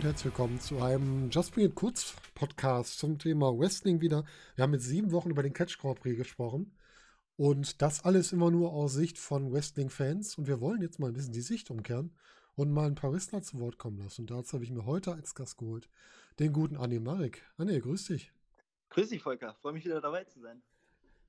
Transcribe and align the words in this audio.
Und 0.00 0.06
herzlich 0.06 0.32
willkommen 0.32 0.58
zu 0.58 0.80
einem 0.80 1.28
Just 1.28 1.52
Bring 1.52 1.66
It 1.66 1.74
Kurz 1.74 2.14
Podcast 2.34 2.98
zum 2.98 3.18
Thema 3.18 3.48
Wrestling 3.48 4.00
wieder. 4.00 4.24
Wir 4.54 4.62
haben 4.62 4.70
mit 4.70 4.80
sieben 4.80 5.12
Wochen 5.12 5.28
über 5.28 5.42
den 5.42 5.52
Catch 5.52 5.76
Grand 5.76 6.00
Prix 6.00 6.16
gesprochen 6.16 6.74
und 7.36 7.82
das 7.82 8.02
alles 8.06 8.32
immer 8.32 8.50
nur 8.50 8.72
aus 8.72 8.94
Sicht 8.94 9.18
von 9.18 9.52
Wrestling-Fans 9.52 10.38
und 10.38 10.46
wir 10.46 10.62
wollen 10.62 10.80
jetzt 10.80 11.00
mal 11.00 11.08
ein 11.08 11.12
bisschen 11.12 11.34
die 11.34 11.42
Sicht 11.42 11.70
umkehren 11.70 12.16
und 12.54 12.72
mal 12.72 12.86
ein 12.86 12.94
paar 12.94 13.12
Wrestler 13.12 13.42
zu 13.42 13.60
Wort 13.60 13.76
kommen 13.76 13.98
lassen. 13.98 14.22
Und 14.22 14.30
dazu 14.30 14.54
habe 14.54 14.64
ich 14.64 14.70
mir 14.70 14.86
heute 14.86 15.12
als 15.12 15.34
Gast 15.34 15.58
geholt 15.58 15.90
den 16.38 16.54
guten 16.54 16.78
Anne 16.78 16.98
Marek. 16.98 17.42
Anne, 17.58 17.78
grüß 17.78 18.06
dich. 18.06 18.32
Grüß 18.88 19.10
dich, 19.10 19.22
Volker. 19.22 19.54
Freue 19.60 19.74
mich 19.74 19.84
wieder 19.84 20.00
dabei 20.00 20.24
zu 20.24 20.40
sein. 20.40 20.62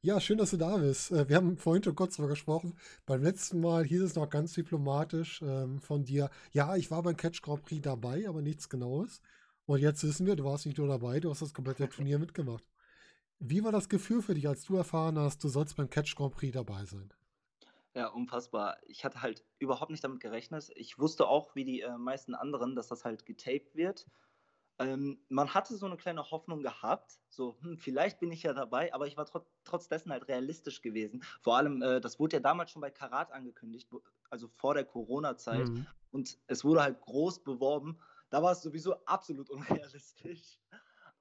Ja, 0.03 0.19
schön, 0.19 0.39
dass 0.39 0.49
du 0.49 0.57
da 0.57 0.77
bist. 0.77 1.11
Äh, 1.11 1.29
wir 1.29 1.35
haben 1.35 1.57
vorhin 1.57 1.83
schon 1.83 1.93
kurz 1.95 2.15
darüber 2.15 2.31
gesprochen. 2.31 2.75
Beim 3.05 3.21
letzten 3.21 3.59
Mal 3.61 3.83
hieß 3.85 4.01
es 4.01 4.15
noch 4.15 4.29
ganz 4.29 4.53
diplomatisch 4.53 5.41
ähm, 5.43 5.79
von 5.79 6.03
dir, 6.03 6.29
ja, 6.51 6.75
ich 6.75 6.89
war 6.89 7.03
beim 7.03 7.15
Catch 7.17 7.41
Grand 7.43 7.61
Prix 7.61 7.81
dabei, 7.83 8.27
aber 8.27 8.41
nichts 8.41 8.67
Genaues. 8.67 9.21
Und 9.65 9.79
jetzt 9.79 10.03
wissen 10.03 10.25
wir, 10.25 10.35
du 10.35 10.43
warst 10.43 10.65
nicht 10.65 10.79
nur 10.79 10.87
dabei, 10.87 11.19
du 11.19 11.29
hast 11.29 11.43
das 11.43 11.53
komplette 11.53 11.87
Turnier 11.87 12.17
mitgemacht. 12.17 12.63
Wie 13.39 13.63
war 13.63 13.71
das 13.71 13.89
Gefühl 13.89 14.23
für 14.23 14.33
dich, 14.33 14.47
als 14.47 14.63
du 14.65 14.75
erfahren 14.75 15.19
hast, 15.19 15.43
du 15.43 15.49
sollst 15.49 15.75
beim 15.75 15.89
Catch 15.89 16.15
Grand 16.15 16.33
Prix 16.33 16.53
dabei 16.53 16.85
sein? 16.85 17.13
Ja, 17.93 18.07
unfassbar. 18.07 18.77
Ich 18.87 19.05
hatte 19.05 19.21
halt 19.21 19.45
überhaupt 19.59 19.91
nicht 19.91 20.03
damit 20.03 20.19
gerechnet. 20.19 20.71
Ich 20.75 20.97
wusste 20.97 21.27
auch, 21.27 21.55
wie 21.55 21.65
die 21.65 21.81
äh, 21.81 21.97
meisten 21.97 22.33
anderen, 22.33 22.75
dass 22.75 22.87
das 22.87 23.05
halt 23.05 23.25
getaped 23.27 23.75
wird. 23.75 24.07
Ähm, 24.79 25.19
man 25.29 25.53
hatte 25.53 25.75
so 25.75 25.85
eine 25.85 25.97
kleine 25.97 26.31
Hoffnung 26.31 26.63
gehabt, 26.63 27.19
so, 27.29 27.57
hm, 27.61 27.77
vielleicht 27.77 28.19
bin 28.19 28.31
ich 28.31 28.43
ja 28.43 28.53
dabei, 28.53 28.93
aber 28.93 29.07
ich 29.07 29.17
war 29.17 29.25
tr 29.25 29.45
trotz 29.63 29.87
dessen 29.87 30.11
halt 30.11 30.27
realistisch 30.27 30.81
gewesen. 30.81 31.23
Vor 31.41 31.57
allem, 31.57 31.81
äh, 31.81 32.01
das 32.01 32.19
wurde 32.19 32.37
ja 32.37 32.39
damals 32.41 32.71
schon 32.71 32.81
bei 32.81 32.89
Karat 32.89 33.31
angekündigt, 33.31 33.89
also 34.29 34.47
vor 34.47 34.73
der 34.73 34.85
Corona-Zeit. 34.85 35.69
Mhm. 35.69 35.85
Und 36.11 36.39
es 36.47 36.63
wurde 36.65 36.81
halt 36.81 36.99
groß 37.01 37.43
beworben. 37.43 37.99
Da 38.29 38.41
war 38.41 38.53
es 38.53 38.61
sowieso 38.61 38.95
absolut 39.05 39.49
unrealistisch. 39.89 40.59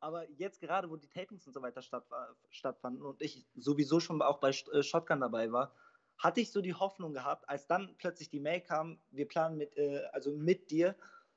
Aber 0.00 0.28
jetzt 0.30 0.60
gerade, 0.60 0.88
wo 0.88 0.96
die 0.96 1.08
Tapings 1.08 1.46
und 1.46 1.52
so 1.52 1.60
weiter 1.60 1.82
statt, 1.82 2.06
stattfanden 2.48 3.04
und 3.04 3.20
ich 3.20 3.46
sowieso 3.54 4.00
schon 4.00 4.22
auch 4.22 4.40
bei 4.40 4.48
äh, 4.48 4.82
Shotgun 4.82 5.20
dabei 5.20 5.52
war, 5.52 5.74
hatte 6.16 6.40
ich 6.40 6.50
so 6.50 6.60
die 6.60 6.74
Hoffnung 6.74 7.12
gehabt, 7.12 7.48
als 7.48 7.66
dann 7.66 7.94
plötzlich 7.98 8.28
die 8.30 8.40
Mail 8.40 8.60
kam, 8.60 9.00
wir 9.10 9.28
planen 9.28 9.56
mit, 9.56 9.76
äh, 9.76 10.04
also 10.12 10.32
mit 10.32 10.70
dir, 10.70 10.96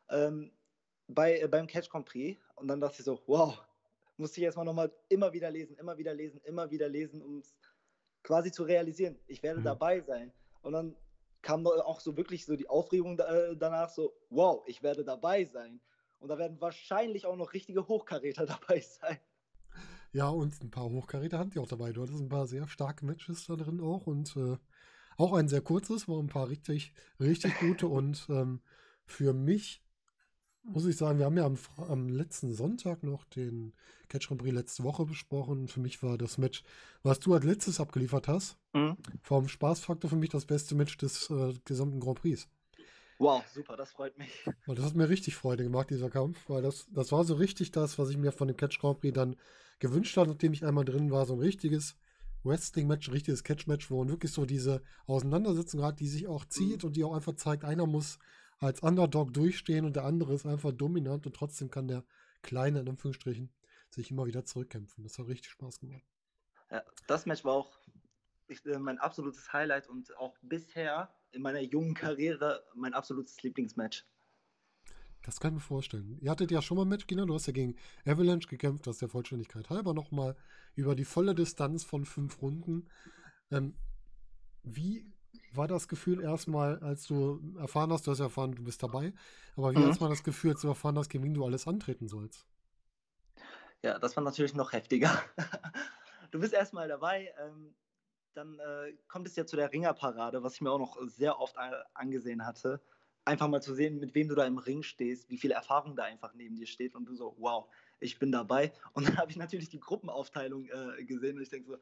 ähm, 0.09 0.51
bei, 1.07 1.39
äh, 1.39 1.47
beim 1.47 1.67
Catch 1.67 1.89
Prix 2.05 2.39
und 2.55 2.67
dann 2.67 2.79
dachte 2.79 2.97
ich 2.99 3.05
so, 3.05 3.21
wow, 3.27 3.57
musste 4.17 4.39
ich 4.39 4.45
erstmal 4.45 4.65
nochmal 4.65 4.91
immer 5.09 5.33
wieder 5.33 5.49
lesen, 5.49 5.75
immer 5.77 5.97
wieder 5.97 6.13
lesen, 6.13 6.39
immer 6.43 6.69
wieder 6.69 6.87
lesen, 6.87 7.21
um 7.21 7.39
es 7.39 7.55
quasi 8.23 8.51
zu 8.51 8.63
realisieren, 8.63 9.17
ich 9.27 9.43
werde 9.43 9.59
mhm. 9.59 9.65
dabei 9.65 10.01
sein. 10.01 10.31
Und 10.61 10.73
dann 10.73 10.95
kam 11.41 11.67
auch 11.67 11.99
so 11.99 12.15
wirklich 12.15 12.45
so 12.45 12.55
die 12.55 12.69
Aufregung 12.69 13.19
äh, 13.19 13.55
danach, 13.57 13.89
so, 13.89 14.13
wow, 14.29 14.63
ich 14.65 14.81
werde 14.81 15.03
dabei 15.03 15.45
sein. 15.45 15.81
Und 16.19 16.29
da 16.29 16.37
werden 16.37 16.59
wahrscheinlich 16.61 17.25
auch 17.25 17.35
noch 17.35 17.53
richtige 17.53 17.87
Hochkaräter 17.87 18.45
dabei 18.45 18.79
sein. 18.79 19.19
Ja, 20.13 20.29
und 20.29 20.63
ein 20.63 20.71
paar 20.71 20.89
Hochkaräter 20.89 21.39
hatten 21.39 21.49
die 21.49 21.59
auch 21.59 21.67
dabei. 21.67 21.91
Du 21.91 22.01
hattest 22.01 22.21
ein 22.21 22.29
paar 22.29 22.47
sehr 22.47 22.67
starke 22.67 23.05
Matches 23.05 23.45
da 23.47 23.55
drin 23.55 23.81
auch 23.81 24.07
und 24.07 24.35
äh, 24.37 24.57
auch 25.17 25.33
ein 25.33 25.47
sehr 25.47 25.61
kurzes, 25.61 26.07
war 26.07 26.19
ein 26.19 26.27
paar 26.27 26.49
richtig, 26.49 26.93
richtig 27.19 27.59
gute 27.59 27.87
und 27.87 28.25
ähm, 28.29 28.61
für 29.05 29.33
mich 29.33 29.82
muss 30.63 30.85
ich 30.85 30.95
sagen, 30.95 31.19
wir 31.19 31.25
haben 31.25 31.37
ja 31.37 31.45
am, 31.45 31.57
am, 31.89 32.09
letzten 32.09 32.53
Sonntag 32.53 33.03
noch 33.03 33.25
den 33.25 33.73
Catch 34.07 34.27
Grand 34.27 34.41
Prix 34.41 34.53
letzte 34.53 34.83
Woche 34.83 35.05
besprochen. 35.05 35.67
Für 35.67 35.79
mich 35.79 36.01
war 36.01 36.17
das 36.17 36.37
Match, 36.37 36.63
was 37.03 37.19
du 37.19 37.33
als 37.33 37.43
letztes 37.43 37.79
abgeliefert 37.79 38.27
hast, 38.27 38.57
mhm. 38.73 38.97
vom 39.21 39.47
Spaßfaktor 39.47 40.09
für 40.09 40.15
mich 40.15 40.29
das 40.29 40.45
beste 40.45 40.75
Match 40.75 40.97
des 40.97 41.29
äh, 41.29 41.53
gesamten 41.65 41.99
Grand 41.99 42.19
Prix. 42.19 42.47
Wow, 43.19 43.43
super, 43.53 43.77
das 43.77 43.91
freut 43.91 44.17
mich. 44.17 44.31
Und 44.65 44.79
das 44.79 44.85
hat 44.85 44.95
mir 44.95 45.07
richtig 45.07 45.35
Freude 45.35 45.63
gemacht, 45.63 45.89
dieser 45.89 46.09
Kampf, 46.09 46.37
weil 46.49 46.61
das, 46.61 46.87
das 46.91 47.11
war 47.11 47.23
so 47.23 47.35
richtig 47.35 47.71
das, 47.71 47.99
was 47.99 48.09
ich 48.09 48.17
mir 48.17 48.31
von 48.31 48.47
dem 48.47 48.57
Catch 48.57 48.79
Grand 48.79 48.99
Prix 48.99 49.13
dann 49.13 49.35
gewünscht 49.79 50.17
habe, 50.17 50.29
nachdem 50.29 50.53
ich 50.53 50.65
einmal 50.65 50.85
drin 50.85 51.11
war, 51.11 51.25
so 51.25 51.33
ein 51.33 51.39
richtiges 51.39 51.95
Wrestling-Match, 52.43 53.07
ein 53.07 53.13
richtiges 53.13 53.43
Catch-Match, 53.43 53.89
wo 53.89 53.99
man 53.99 54.09
wirklich 54.09 54.31
so 54.31 54.45
diese 54.45 54.81
Auseinandersetzung 55.07 55.81
hat, 55.81 55.99
die 55.99 56.07
sich 56.07 56.27
auch 56.27 56.45
zieht 56.45 56.83
mhm. 56.83 56.87
und 56.87 56.95
die 56.95 57.03
auch 57.03 57.13
einfach 57.13 57.35
zeigt, 57.35 57.63
einer 57.63 57.85
muss 57.85 58.19
als 58.59 58.81
Underdog 58.81 59.33
durchstehen 59.33 59.85
und 59.85 59.95
der 59.95 60.05
andere 60.05 60.33
ist 60.33 60.45
einfach 60.45 60.71
dominant 60.71 61.25
und 61.25 61.35
trotzdem 61.35 61.69
kann 61.69 61.87
der 61.87 62.03
Kleine 62.41 62.81
in 62.81 62.89
Anführungsstrichen 62.89 63.51
sich 63.89 64.11
immer 64.11 64.25
wieder 64.25 64.45
zurückkämpfen. 64.45 65.03
Das 65.03 65.17
hat 65.17 65.27
richtig 65.27 65.51
Spaß 65.51 65.79
gemacht. 65.79 66.03
Ja, 66.71 66.83
das 67.07 67.25
Match 67.25 67.43
war 67.43 67.53
auch 67.53 67.79
ich, 68.47 68.65
äh, 68.65 68.79
mein 68.79 68.99
absolutes 68.99 69.51
Highlight 69.53 69.87
und 69.89 70.15
auch 70.17 70.37
bisher 70.41 71.13
in 71.31 71.41
meiner 71.41 71.61
jungen 71.61 71.93
Karriere 71.93 72.63
mein 72.75 72.93
absolutes 72.93 73.41
Lieblingsmatch. 73.43 74.05
Das 75.23 75.39
kann 75.39 75.51
ich 75.51 75.55
mir 75.55 75.61
vorstellen. 75.61 76.17
Ihr 76.19 76.29
hattet 76.29 76.51
ja 76.51 76.61
schon 76.61 76.75
mal 76.75 76.83
ein 76.83 76.89
Match, 76.89 77.07
Gina. 77.07 77.25
Du 77.25 77.33
hast 77.33 77.47
ja 77.47 77.53
gegen 77.53 77.77
Avalanche 78.05 78.47
gekämpft, 78.47 78.87
das 78.87 78.97
der 78.97 79.07
Vollständigkeit 79.07 79.69
halber 79.69 79.93
nochmal 79.93 80.35
über 80.75 80.95
die 80.95 81.05
volle 81.05 81.33
Distanz 81.33 81.85
von 81.85 82.05
fünf 82.05 82.41
Runden. 82.41 82.89
Ähm, 83.49 83.73
wie 84.63 85.12
war 85.55 85.67
das 85.67 85.87
Gefühl 85.87 86.21
erstmal, 86.21 86.79
als 86.79 87.05
du 87.05 87.41
erfahren 87.57 87.91
hast, 87.91 88.07
du 88.07 88.11
hast 88.11 88.19
erfahren, 88.19 88.55
du 88.55 88.63
bist 88.63 88.81
dabei, 88.83 89.13
aber 89.55 89.73
wie 89.73 89.79
mhm. 89.79 89.87
erstmal 89.87 90.09
das 90.09 90.23
Gefühl, 90.23 90.51
als 90.51 90.61
du 90.61 90.67
erfahren 90.67 90.97
hast, 90.97 91.09
gegen 91.09 91.23
wen 91.23 91.33
du 91.33 91.45
alles 91.45 91.67
antreten 91.67 92.07
sollst? 92.07 92.45
Ja, 93.81 93.99
das 93.99 94.15
war 94.15 94.23
natürlich 94.23 94.53
noch 94.53 94.71
heftiger. 94.71 95.11
du 96.31 96.39
bist 96.39 96.53
erstmal 96.53 96.87
dabei, 96.87 97.33
ähm, 97.39 97.75
dann 98.33 98.59
äh, 98.59 98.93
kommt 99.07 99.27
es 99.27 99.35
ja 99.35 99.45
zu 99.45 99.55
der 99.55 99.71
Ringerparade, 99.71 100.41
was 100.41 100.55
ich 100.55 100.61
mir 100.61 100.71
auch 100.71 100.79
noch 100.79 100.97
sehr 101.07 101.39
oft 101.39 101.55
angesehen 101.93 102.45
hatte. 102.45 102.81
Einfach 103.25 103.47
mal 103.47 103.61
zu 103.61 103.73
sehen, 103.73 103.99
mit 103.99 104.15
wem 104.15 104.27
du 104.27 104.35
da 104.35 104.45
im 104.45 104.57
Ring 104.57 104.83
stehst, 104.83 105.29
wie 105.29 105.37
viel 105.37 105.51
Erfahrung 105.51 105.95
da 105.95 106.03
einfach 106.03 106.33
neben 106.33 106.55
dir 106.55 106.67
steht 106.67 106.95
und 106.95 107.05
du 107.05 107.15
so, 107.15 107.35
wow, 107.37 107.69
ich 107.99 108.19
bin 108.19 108.31
dabei. 108.31 108.73
Und 108.93 109.07
dann 109.07 109.17
habe 109.17 109.31
ich 109.31 109.37
natürlich 109.37 109.69
die 109.69 109.79
Gruppenaufteilung 109.79 110.65
äh, 110.65 111.03
gesehen 111.03 111.37
und 111.37 111.43
ich 111.43 111.49
denke 111.49 111.69
so, 111.69 111.77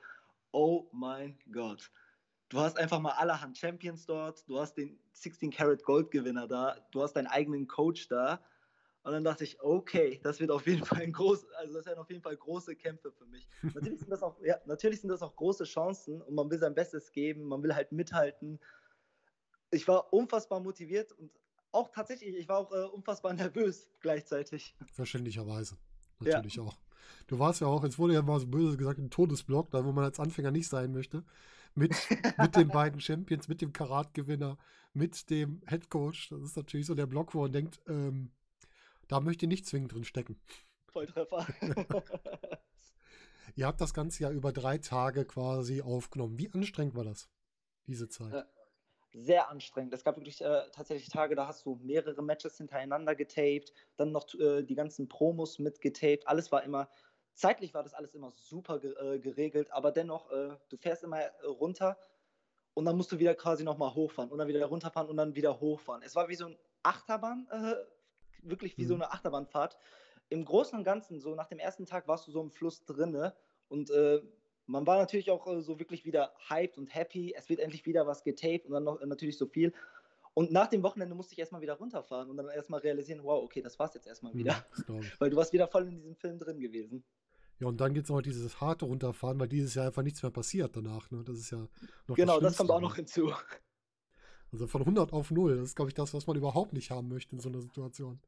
oh 0.51 0.87
mein 0.91 1.39
Gott 1.51 1.89
du 2.51 2.59
hast 2.59 2.77
einfach 2.77 2.99
mal 2.99 3.13
allerhand 3.13 3.57
Champions 3.57 4.05
dort, 4.05 4.47
du 4.47 4.59
hast 4.59 4.75
den 4.75 4.99
16 5.13 5.51
Karat 5.51 5.83
Gold 5.83 6.11
Gewinner 6.11 6.47
da, 6.47 6.75
du 6.91 7.01
hast 7.01 7.13
deinen 7.13 7.27
eigenen 7.27 7.67
Coach 7.67 8.07
da. 8.07 8.43
Und 9.03 9.13
dann 9.13 9.23
dachte 9.23 9.43
ich, 9.45 9.59
okay, 9.61 10.19
das 10.21 10.39
wird 10.39 10.51
auf 10.51 10.67
jeden 10.67 10.85
Fall 10.85 11.01
ein 11.01 11.13
groß, 11.13 11.47
also 11.53 11.73
das 11.73 11.85
werden 11.85 11.99
auf 11.99 12.09
jeden 12.09 12.21
Fall 12.21 12.37
große 12.37 12.75
Kämpfe 12.75 13.11
für 13.11 13.25
mich. 13.25 13.47
natürlich 13.73 13.99
sind 13.99 14.11
das 14.11 14.21
auch, 14.21 14.39
ja, 14.43 14.57
natürlich 14.65 15.01
sind 15.01 15.09
das 15.09 15.21
auch 15.21 15.35
große 15.35 15.63
Chancen 15.63 16.21
und 16.21 16.35
man 16.35 16.51
will 16.51 16.59
sein 16.59 16.75
Bestes 16.75 17.11
geben, 17.11 17.45
man 17.45 17.63
will 17.63 17.73
halt 17.73 17.91
mithalten. 17.91 18.59
Ich 19.71 19.87
war 19.87 20.13
unfassbar 20.13 20.59
motiviert 20.59 21.13
und 21.13 21.31
auch 21.71 21.89
tatsächlich, 21.89 22.35
ich 22.35 22.49
war 22.49 22.57
auch 22.57 22.71
äh, 22.73 22.83
unfassbar 22.83 23.33
nervös 23.33 23.87
gleichzeitig. 24.01 24.75
Verständlicherweise. 24.93 25.77
Natürlich 26.19 26.55
ja. 26.55 26.63
auch. 26.63 26.77
Du 27.25 27.39
warst 27.39 27.61
ja 27.61 27.67
auch, 27.67 27.83
jetzt 27.83 27.97
wurde 27.97 28.13
ja 28.13 28.21
mal 28.21 28.39
so 28.39 28.45
böse 28.45 28.77
gesagt, 28.77 28.99
ein 28.99 29.09
Todesblock, 29.09 29.71
da 29.71 29.83
wo 29.83 29.91
man 29.91 30.03
als 30.03 30.19
Anfänger 30.19 30.51
nicht 30.51 30.67
sein 30.67 30.91
möchte 30.91 31.23
mit, 31.75 31.95
mit 32.37 32.55
den 32.55 32.69
beiden 32.69 32.99
Champions, 32.99 33.47
mit 33.47 33.61
dem 33.61 33.73
Karat-Gewinner, 33.73 34.57
mit 34.93 35.29
dem 35.29 35.61
Head 35.67 35.89
Coach. 35.89 36.29
Das 36.29 36.41
ist 36.41 36.57
natürlich 36.57 36.85
so 36.85 36.95
der 36.95 37.07
Block, 37.07 37.33
wo 37.33 37.41
man 37.41 37.51
denkt, 37.51 37.79
ähm, 37.87 38.31
da 39.07 39.19
möchte 39.19 39.45
ich 39.45 39.49
nicht 39.49 39.65
zwingend 39.65 39.93
drin 39.93 40.03
stecken. 40.03 40.39
Volltreffer. 40.87 41.45
Ihr 43.55 43.67
habt 43.67 43.81
das 43.81 43.93
Ganze 43.93 44.23
ja 44.23 44.31
über 44.31 44.53
drei 44.53 44.77
Tage 44.77 45.25
quasi 45.25 45.81
aufgenommen. 45.81 46.37
Wie 46.37 46.51
anstrengend 46.53 46.95
war 46.95 47.03
das, 47.03 47.29
diese 47.87 48.07
Zeit? 48.07 48.33
Äh, 48.33 48.43
sehr 49.13 49.49
anstrengend. 49.49 49.93
Es 49.93 50.03
gab 50.03 50.15
wirklich 50.15 50.41
äh, 50.41 50.61
tatsächlich 50.71 51.09
Tage, 51.09 51.35
da 51.35 51.47
hast 51.47 51.65
du 51.65 51.75
mehrere 51.81 52.21
Matches 52.21 52.57
hintereinander 52.57 53.15
getaped, 53.15 53.73
dann 53.97 54.11
noch 54.11 54.33
äh, 54.35 54.63
die 54.63 54.75
ganzen 54.75 55.09
Promos 55.09 55.59
mitgetaped. 55.59 56.27
Alles 56.27 56.51
war 56.51 56.63
immer 56.63 56.89
Zeitlich 57.33 57.73
war 57.73 57.83
das 57.83 57.93
alles 57.93 58.13
immer 58.13 58.31
super 58.31 58.83
äh, 58.83 59.19
geregelt, 59.19 59.71
aber 59.71 59.91
dennoch, 59.91 60.29
äh, 60.31 60.55
du 60.69 60.77
fährst 60.77 61.03
immer 61.03 61.19
äh, 61.19 61.45
runter 61.45 61.97
und 62.73 62.85
dann 62.85 62.97
musst 62.97 63.11
du 63.11 63.19
wieder 63.19 63.35
quasi 63.35 63.63
nochmal 63.63 63.93
hochfahren 63.93 64.31
und 64.31 64.37
dann 64.37 64.47
wieder 64.47 64.65
runterfahren 64.65 65.09
und 65.09 65.17
dann 65.17 65.35
wieder 65.35 65.59
hochfahren. 65.59 66.03
Es 66.03 66.15
war 66.15 66.29
wie 66.29 66.35
so 66.35 66.47
ein 66.47 66.57
Achterbahn, 66.83 67.47
wirklich 68.41 68.77
wie 68.77 68.83
mhm. 68.83 68.87
so 68.87 68.95
eine 68.95 69.11
Achterbahnfahrt. 69.11 69.77
Im 70.29 70.45
Großen 70.45 70.77
und 70.77 70.83
Ganzen, 70.83 71.19
so 71.19 71.35
nach 71.35 71.47
dem 71.47 71.59
ersten 71.59 71.85
Tag 71.85 72.07
warst 72.07 72.27
du 72.27 72.31
so 72.31 72.41
im 72.41 72.49
Fluss 72.49 72.85
drinne 72.85 73.35
und 73.67 73.91
man 74.65 74.87
war 74.87 74.97
natürlich 74.97 75.29
auch 75.29 75.45
so 75.59 75.79
wirklich 75.79 76.05
wieder 76.05 76.33
hyped 76.47 76.77
und 76.77 76.95
happy. 76.95 77.35
Es 77.37 77.49
wird 77.49 77.59
endlich 77.59 77.85
wieder 77.85 78.07
was 78.07 78.23
getaped 78.23 78.65
und 78.65 78.71
dann 78.71 78.85
noch 78.85 78.99
natürlich 79.05 79.37
so 79.37 79.45
viel. 79.45 79.73
Und 80.33 80.51
nach 80.51 80.67
dem 80.67 80.81
Wochenende 80.83 81.13
musste 81.13 81.33
ich 81.33 81.39
erstmal 81.39 81.61
wieder 81.61 81.73
runterfahren 81.73 82.29
und 82.29 82.37
dann 82.37 82.47
erstmal 82.47 82.79
realisieren, 82.79 83.21
wow, 83.23 83.43
okay, 83.43 83.61
das 83.61 83.77
war's 83.79 83.93
jetzt 83.93 84.07
erstmal 84.07 84.33
wieder. 84.33 84.65
Mhm, 84.87 85.01
Weil 85.19 85.29
du 85.29 85.37
warst 85.37 85.51
wieder 85.51 85.67
voll 85.67 85.87
in 85.87 85.95
diesem 85.97 86.15
Film 86.15 86.39
drin 86.39 86.59
gewesen. 86.59 87.03
Ja, 87.59 87.67
und 87.67 87.79
dann 87.79 87.93
geht 87.93 88.05
es 88.05 88.09
noch 88.09 88.21
dieses 88.21 88.59
harte 88.59 88.85
Runterfahren, 88.85 89.39
weil 89.39 89.47
dieses 89.47 89.75
Jahr 89.75 89.85
einfach 89.85 90.01
nichts 90.01 90.23
mehr 90.23 90.31
passiert 90.31 90.75
danach. 90.75 91.11
Ne? 91.11 91.23
Das 91.23 91.37
ist 91.37 91.51
ja 91.51 91.67
noch 92.07 92.15
Genau, 92.15 92.39
das, 92.39 92.53
das 92.53 92.57
kommt 92.57 92.71
auch 92.71 92.81
noch 92.81 92.95
hinzu. 92.95 93.31
Also 94.51 94.67
von 94.67 94.81
100 94.81 95.13
auf 95.13 95.29
0, 95.29 95.57
das 95.57 95.65
ist, 95.65 95.75
glaube 95.75 95.89
ich, 95.89 95.93
das, 95.93 96.13
was 96.13 96.25
man 96.25 96.35
überhaupt 96.35 96.73
nicht 96.73 96.89
haben 96.89 97.07
möchte 97.07 97.35
in 97.35 97.39
so 97.39 97.49
einer 97.49 97.61
Situation. 97.61 98.19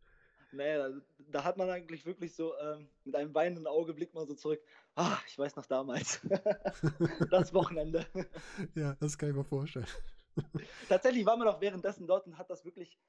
Naja, 0.51 0.89
da 1.31 1.43
hat 1.43 1.57
man 1.57 1.69
eigentlich 1.69 2.05
wirklich 2.05 2.35
so, 2.35 2.53
ähm, 2.59 2.87
mit 3.05 3.15
einem 3.15 3.33
weinenden 3.33 3.65
Auge 3.65 3.93
blickt 3.93 4.13
man 4.13 4.27
so 4.27 4.35
zurück. 4.35 4.61
Ah, 4.95 5.17
ich 5.27 5.37
weiß 5.37 5.55
noch 5.55 5.65
damals. 5.65 6.21
das 7.31 7.53
Wochenende. 7.55 8.05
ja, 8.75 8.95
das 8.99 9.17
kann 9.17 9.29
ich 9.29 9.35
mir 9.35 9.43
vorstellen. 9.43 9.87
Tatsächlich 10.89 11.25
war 11.25 11.37
man 11.37 11.47
auch 11.47 11.61
währenddessen 11.61 12.07
dort 12.07 12.25
und 12.27 12.37
hat 12.37 12.49
das 12.49 12.65
wirklich 12.65 12.99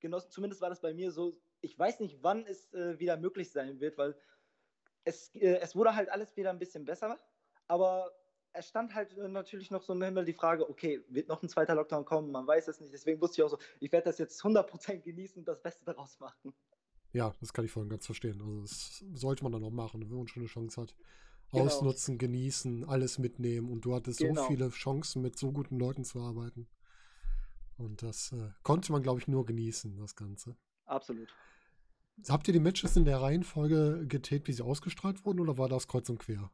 genossen. 0.00 0.30
Zumindest 0.30 0.60
war 0.60 0.70
das 0.70 0.80
bei 0.80 0.94
mir 0.94 1.10
so. 1.10 1.40
Ich 1.60 1.78
weiß 1.78 2.00
nicht, 2.00 2.22
wann 2.22 2.46
es 2.46 2.72
äh, 2.74 2.98
wieder 2.98 3.16
möglich 3.16 3.50
sein 3.50 3.80
wird, 3.80 3.96
weil 3.96 4.16
es, 5.04 5.34
äh, 5.34 5.58
es 5.60 5.74
wurde 5.74 5.94
halt 5.94 6.10
alles 6.10 6.36
wieder 6.36 6.50
ein 6.50 6.58
bisschen 6.58 6.84
besser. 6.84 7.18
Aber 7.66 8.12
es 8.52 8.68
stand 8.68 8.94
halt 8.94 9.16
äh, 9.16 9.28
natürlich 9.28 9.70
noch 9.70 9.82
so 9.82 9.92
im 9.92 10.02
Himmel 10.02 10.24
die 10.24 10.32
Frage, 10.32 10.68
okay, 10.68 11.04
wird 11.08 11.28
noch 11.28 11.42
ein 11.42 11.48
zweiter 11.48 11.74
Lockdown 11.74 12.04
kommen? 12.04 12.30
Man 12.30 12.46
weiß 12.46 12.68
es 12.68 12.80
nicht. 12.80 12.92
Deswegen 12.92 13.20
wusste 13.20 13.40
ich 13.40 13.44
auch 13.44 13.50
so, 13.50 13.58
ich 13.80 13.92
werde 13.92 14.04
das 14.06 14.18
jetzt 14.18 14.42
100% 14.42 14.98
genießen 15.00 15.38
und 15.38 15.48
das 15.48 15.62
Beste 15.62 15.84
daraus 15.84 16.18
machen. 16.20 16.54
Ja, 17.12 17.32
das 17.40 17.52
kann 17.52 17.64
ich 17.64 17.70
voll 17.70 17.84
und 17.84 17.90
ganz 17.90 18.06
verstehen. 18.06 18.40
Also 18.40 18.60
das 18.62 19.04
sollte 19.14 19.44
man 19.44 19.52
dann 19.52 19.64
auch 19.64 19.70
machen, 19.70 20.08
wenn 20.08 20.16
man 20.16 20.28
schon 20.28 20.42
eine 20.42 20.48
Chance 20.48 20.80
hat. 20.80 20.94
Genau. 21.52 21.66
Ausnutzen, 21.66 22.18
genießen, 22.18 22.84
alles 22.88 23.18
mitnehmen. 23.18 23.70
Und 23.70 23.84
du 23.84 23.94
hattest 23.94 24.18
genau. 24.18 24.42
so 24.42 24.48
viele 24.48 24.70
Chancen, 24.70 25.22
mit 25.22 25.38
so 25.38 25.52
guten 25.52 25.78
Leuten 25.78 26.04
zu 26.04 26.20
arbeiten. 26.20 26.66
Und 27.76 28.02
das 28.02 28.32
äh, 28.32 28.50
konnte 28.62 28.92
man, 28.92 29.02
glaube 29.02 29.20
ich, 29.20 29.28
nur 29.28 29.44
genießen, 29.44 29.96
das 29.96 30.14
Ganze. 30.14 30.56
Absolut. 30.86 31.34
Habt 32.28 32.46
ihr 32.46 32.52
die 32.52 32.60
Matches 32.60 32.96
in 32.96 33.04
der 33.04 33.20
Reihenfolge 33.20 34.06
getätigt, 34.06 34.48
wie 34.48 34.52
sie 34.52 34.62
ausgestrahlt 34.62 35.24
wurden, 35.24 35.40
oder 35.40 35.58
war 35.58 35.68
das 35.68 35.88
kreuz 35.88 36.08
und 36.08 36.18
quer? 36.18 36.50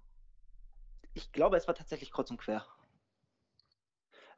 Ich 1.13 1.33
glaube, 1.33 1.57
es 1.57 1.67
war 1.67 1.75
tatsächlich 1.75 2.11
kreuz 2.11 2.31
und 2.31 2.39
quer. 2.39 2.67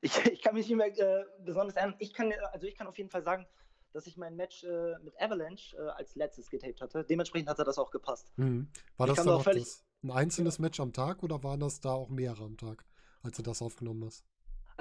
Ich, 0.01 0.17
ich 0.33 0.43
kann 0.43 0.55
mich 0.55 0.69
nicht 0.69 0.77
mehr 0.77 0.99
äh, 0.99 1.25
besonders 1.45 1.77
erinnern. 1.77 1.97
Ich 1.99 2.13
kann, 2.13 2.33
also 2.53 2.67
ich 2.67 2.75
kann 2.75 2.87
auf 2.87 2.99
jeden 2.99 3.11
Fall 3.11 3.23
sagen, 3.23 3.47
dass 3.93 4.07
ich 4.07 4.17
mein 4.17 4.37
Match 4.37 4.65
äh, 4.65 4.99
mit 5.03 5.19
Avalanche 5.21 5.77
äh, 5.77 5.89
als 5.91 6.15
letztes 6.17 6.51
getaped 6.51 6.81
hatte. 6.81 7.05
Dementsprechend 7.05 7.49
hat 7.49 7.59
er 7.59 7.65
das 7.65 7.79
auch 7.79 7.91
gepasst. 7.91 8.33
Mhm. 8.37 8.69
War 8.97 9.07
das 9.07 9.19
dann 9.19 9.29
auch 9.29 9.45
das, 9.45 9.85
ein 10.03 10.11
einzelnes 10.11 10.59
Match 10.59 10.81
am 10.81 10.93
Tag 10.93 11.23
oder 11.23 11.43
waren 11.45 11.61
das 11.61 11.81
da 11.81 11.93
auch 11.93 12.09
mehrere 12.09 12.45
am 12.45 12.57
Tag, 12.57 12.85
als 13.23 13.37
du 13.37 13.43
das 13.43 13.63
aufgenommen 13.63 14.05
hast? 14.05 14.25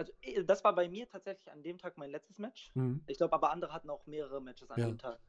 Also 0.01 0.43
das 0.43 0.63
war 0.63 0.73
bei 0.75 0.89
mir 0.89 1.07
tatsächlich 1.07 1.51
an 1.51 1.61
dem 1.63 1.77
Tag 1.77 1.97
mein 1.97 2.09
letztes 2.09 2.39
Match. 2.39 2.71
Mhm. 2.73 3.03
Ich 3.07 3.17
glaube, 3.17 3.33
aber 3.33 3.51
andere 3.51 3.73
hatten 3.73 3.89
auch 3.89 4.05
mehrere 4.05 4.41
Matches 4.41 4.69
an 4.69 4.79
ja. 4.79 4.87
dem 4.87 4.97
Tag. 4.97 5.19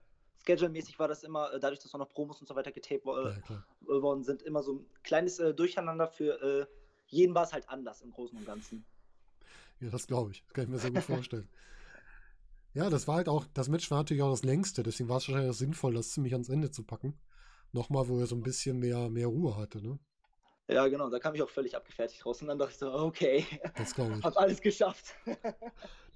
Schedule-mäßig 0.47 0.99
war 0.99 1.09
das 1.09 1.23
immer, 1.23 1.53
äh, 1.53 1.61
dadurch, 1.61 1.81
dass 1.81 1.95
auch 1.95 1.99
noch 1.99 2.09
Promos 2.09 2.41
und 2.41 2.47
so 2.47 2.55
weiter 2.57 2.73
getaped 2.73 3.07
äh, 3.07 3.33
ja, 3.49 3.65
worden 4.03 4.25
sind, 4.25 4.43
immer 4.43 4.63
so 4.63 4.75
ein 4.75 4.87
kleines 5.03 5.39
äh, 5.39 5.55
Durcheinander 5.55 6.09
für 6.09 6.43
äh, 6.43 6.67
jeden 7.07 7.35
war 7.35 7.45
es 7.45 7.53
halt 7.53 7.69
anders 7.69 8.01
im 8.01 8.11
Großen 8.11 8.37
und 8.37 8.47
Ganzen. 8.47 8.85
Ja, 9.81 9.91
das 9.91 10.07
glaube 10.07 10.33
ich. 10.33 10.43
Das 10.45 10.55
kann 10.55 10.65
ich 10.65 10.71
mir 10.71 10.79
sehr 10.79 10.91
gut 10.91 11.03
vorstellen. 11.03 11.49
Ja, 12.75 12.89
das 12.89 13.07
war 13.07 13.17
halt 13.17 13.29
auch, 13.29 13.45
das 13.53 13.69
Match 13.69 13.91
war 13.91 13.99
natürlich 13.99 14.23
auch 14.23 14.31
das 14.31 14.45
längste, 14.45 14.83
deswegen 14.83 15.11
war 15.11 15.19
es 15.19 15.29
wahrscheinlich 15.29 15.51
auch 15.51 15.59
sinnvoll, 15.59 15.93
das 15.93 16.13
ziemlich 16.13 16.33
ans 16.33 16.49
Ende 16.49 16.71
zu 16.71 16.85
packen. 16.85 17.21
Nochmal, 17.73 18.09
wo 18.09 18.19
er 18.19 18.27
so 18.27 18.35
ein 18.35 18.43
bisschen 18.43 18.79
mehr, 18.79 19.11
mehr 19.11 19.27
Ruhe 19.27 19.57
hatte, 19.57 19.83
ne? 19.83 19.99
Ja, 20.69 20.87
genau, 20.89 21.11
da 21.11 21.19
kam 21.19 21.35
ich 21.35 21.43
auch 21.43 21.51
völlig 21.51 21.77
abgefertigt 21.77 22.25
raus 22.25 22.41
und 22.41 22.49
dann 22.49 22.59
dachte 22.59 22.73
ich 22.73 22.79
so, 22.79 22.93
okay, 22.93 23.47
das 23.77 23.93
ich. 23.93 23.99
hab 24.25 24.37
alles 24.37 24.61
geschafft. 24.61 25.15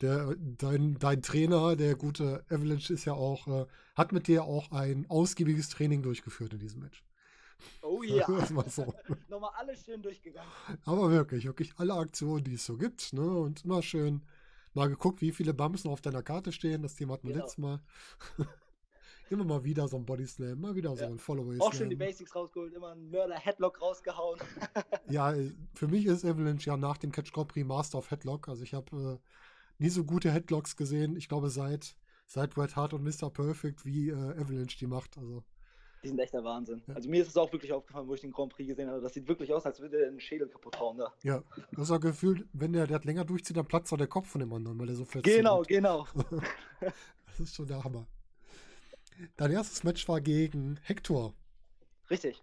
Der, 0.02 0.36
dein, 0.58 0.98
dein 0.98 1.22
Trainer, 1.22 1.74
der 1.74 1.94
gute 1.94 2.44
Avalanche, 2.50 2.92
ist 2.92 3.06
ja 3.06 3.14
auch, 3.14 3.48
äh, 3.48 3.66
hat 3.94 4.12
mit 4.12 4.26
dir 4.28 4.44
auch 4.44 4.70
ein 4.70 5.06
ausgiebiges 5.08 5.70
Training 5.70 6.02
durchgeführt 6.02 6.52
in 6.52 6.58
diesem 6.58 6.80
Match. 6.80 7.02
Oh 7.80 8.02
ja. 8.04 8.28
Mal 8.50 8.68
so. 8.68 8.92
Nochmal 9.28 9.52
alles 9.56 9.86
schön 9.86 10.02
durchgegangen. 10.02 10.50
Aber 10.84 11.10
wirklich, 11.10 11.46
wirklich 11.46 11.72
alle 11.78 11.94
Aktionen, 11.94 12.44
die 12.44 12.56
es 12.56 12.66
so 12.66 12.76
gibt, 12.76 13.14
ne? 13.14 13.22
Und 13.22 13.64
immer 13.64 13.80
schön 13.80 14.20
mal 14.74 14.90
geguckt, 14.90 15.22
wie 15.22 15.32
viele 15.32 15.54
Bumps 15.54 15.84
noch 15.84 15.92
auf 15.92 16.02
deiner 16.02 16.22
Karte 16.22 16.52
stehen. 16.52 16.82
Das 16.82 16.94
Thema 16.94 17.14
hatten 17.14 17.28
wir 17.28 17.32
genau. 17.32 17.46
letztes 17.46 17.58
Mal. 17.58 17.80
Immer 19.30 19.44
mal 19.44 19.64
wieder 19.64 19.88
so 19.88 19.96
ein 19.96 20.04
Body 20.04 20.26
Slam, 20.26 20.60
mal 20.60 20.74
wieder 20.74 20.96
so 20.96 21.04
ein 21.04 21.18
Follow 21.18 21.52
Auch 21.58 21.72
schön 21.72 21.90
die 21.90 21.96
Basics 21.96 22.34
rausgeholt, 22.34 22.74
immer 22.74 22.92
einen 22.92 23.10
Mörder-Headlock 23.10 23.80
rausgehauen. 23.80 24.38
ja, 25.08 25.34
für 25.74 25.88
mich 25.88 26.06
ist 26.06 26.24
Avalanche 26.24 26.70
ja 26.70 26.76
nach 26.76 26.98
dem 26.98 27.12
Catch 27.12 27.32
Grand 27.32 27.48
Prix 27.48 27.66
Master 27.66 27.98
of 27.98 28.10
Headlock. 28.10 28.48
Also 28.48 28.62
ich 28.62 28.74
habe 28.74 29.20
äh, 29.20 29.82
nie 29.82 29.90
so 29.90 30.04
gute 30.04 30.30
Headlocks 30.30 30.76
gesehen. 30.76 31.16
Ich 31.16 31.28
glaube, 31.28 31.50
seit, 31.50 31.96
seit 32.26 32.56
Red 32.56 32.76
Hart 32.76 32.94
und 32.94 33.02
Mr. 33.04 33.30
Perfect, 33.30 33.84
wie 33.84 34.10
äh, 34.10 34.14
Avalanche 34.14 34.78
die 34.78 34.86
macht. 34.86 35.18
Also 35.18 35.42
die 36.06 36.10
sind 36.10 36.20
echt 36.20 36.34
der 36.34 36.44
Wahnsinn. 36.44 36.82
Ja. 36.86 36.94
Also 36.94 37.08
mir 37.08 37.22
ist 37.22 37.28
es 37.28 37.36
auch 37.36 37.52
wirklich 37.52 37.72
aufgefallen, 37.72 38.06
wo 38.06 38.14
ich 38.14 38.20
den 38.20 38.30
Grand 38.30 38.52
Prix 38.52 38.68
gesehen 38.68 38.88
habe. 38.88 39.00
Das 39.00 39.14
sieht 39.14 39.26
wirklich 39.26 39.52
aus, 39.52 39.66
als 39.66 39.80
würde 39.80 39.98
er 39.98 40.10
den 40.10 40.20
Schädel 40.20 40.46
kaputt 40.46 40.78
hauen 40.78 40.98
da. 40.98 41.12
Ja, 41.24 41.42
du 41.72 41.80
hast 41.80 41.90
auch 41.90 41.98
gefühlt, 41.98 42.46
wenn 42.52 42.72
der, 42.72 42.86
der 42.86 43.00
länger 43.00 43.24
durchzieht, 43.24 43.56
dann 43.56 43.66
platzt 43.66 43.92
auch 43.92 43.96
der 43.96 44.06
Kopf 44.06 44.28
von 44.28 44.40
dem 44.40 44.52
anderen, 44.52 44.78
weil 44.78 44.88
er 44.88 44.94
so 44.94 45.04
fest 45.04 45.24
Genau, 45.24 45.62
genau. 45.62 46.06
das 47.26 47.40
ist 47.40 47.56
schon 47.56 47.66
der 47.66 47.82
Hammer. 47.82 48.06
Dein 49.36 49.52
erstes 49.52 49.84
Match 49.84 50.08
war 50.08 50.20
gegen 50.20 50.78
Hector. 50.82 51.34
Richtig. 52.10 52.42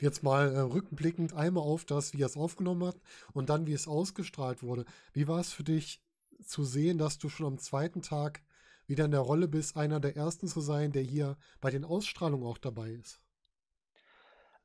Jetzt 0.00 0.22
mal 0.22 0.52
äh, 0.52 0.58
rückblickend 0.60 1.34
einmal 1.34 1.62
auf 1.62 1.84
das, 1.84 2.12
wie 2.12 2.22
er 2.22 2.26
es 2.26 2.36
aufgenommen 2.36 2.84
hat 2.84 2.96
und 3.32 3.48
dann, 3.48 3.66
wie 3.66 3.72
es 3.72 3.86
ausgestrahlt 3.86 4.62
wurde. 4.62 4.84
Wie 5.12 5.28
war 5.28 5.40
es 5.40 5.52
für 5.52 5.64
dich 5.64 6.02
zu 6.42 6.64
sehen, 6.64 6.98
dass 6.98 7.18
du 7.18 7.28
schon 7.28 7.46
am 7.46 7.58
zweiten 7.58 8.02
Tag 8.02 8.42
wieder 8.86 9.04
in 9.04 9.12
der 9.12 9.20
Rolle 9.20 9.48
bist, 9.48 9.76
einer 9.76 10.00
der 10.00 10.16
ersten 10.16 10.48
zu 10.48 10.60
sein, 10.60 10.92
der 10.92 11.02
hier 11.02 11.36
bei 11.60 11.70
den 11.70 11.84
Ausstrahlungen 11.84 12.46
auch 12.46 12.58
dabei 12.58 12.90
ist? 12.90 13.20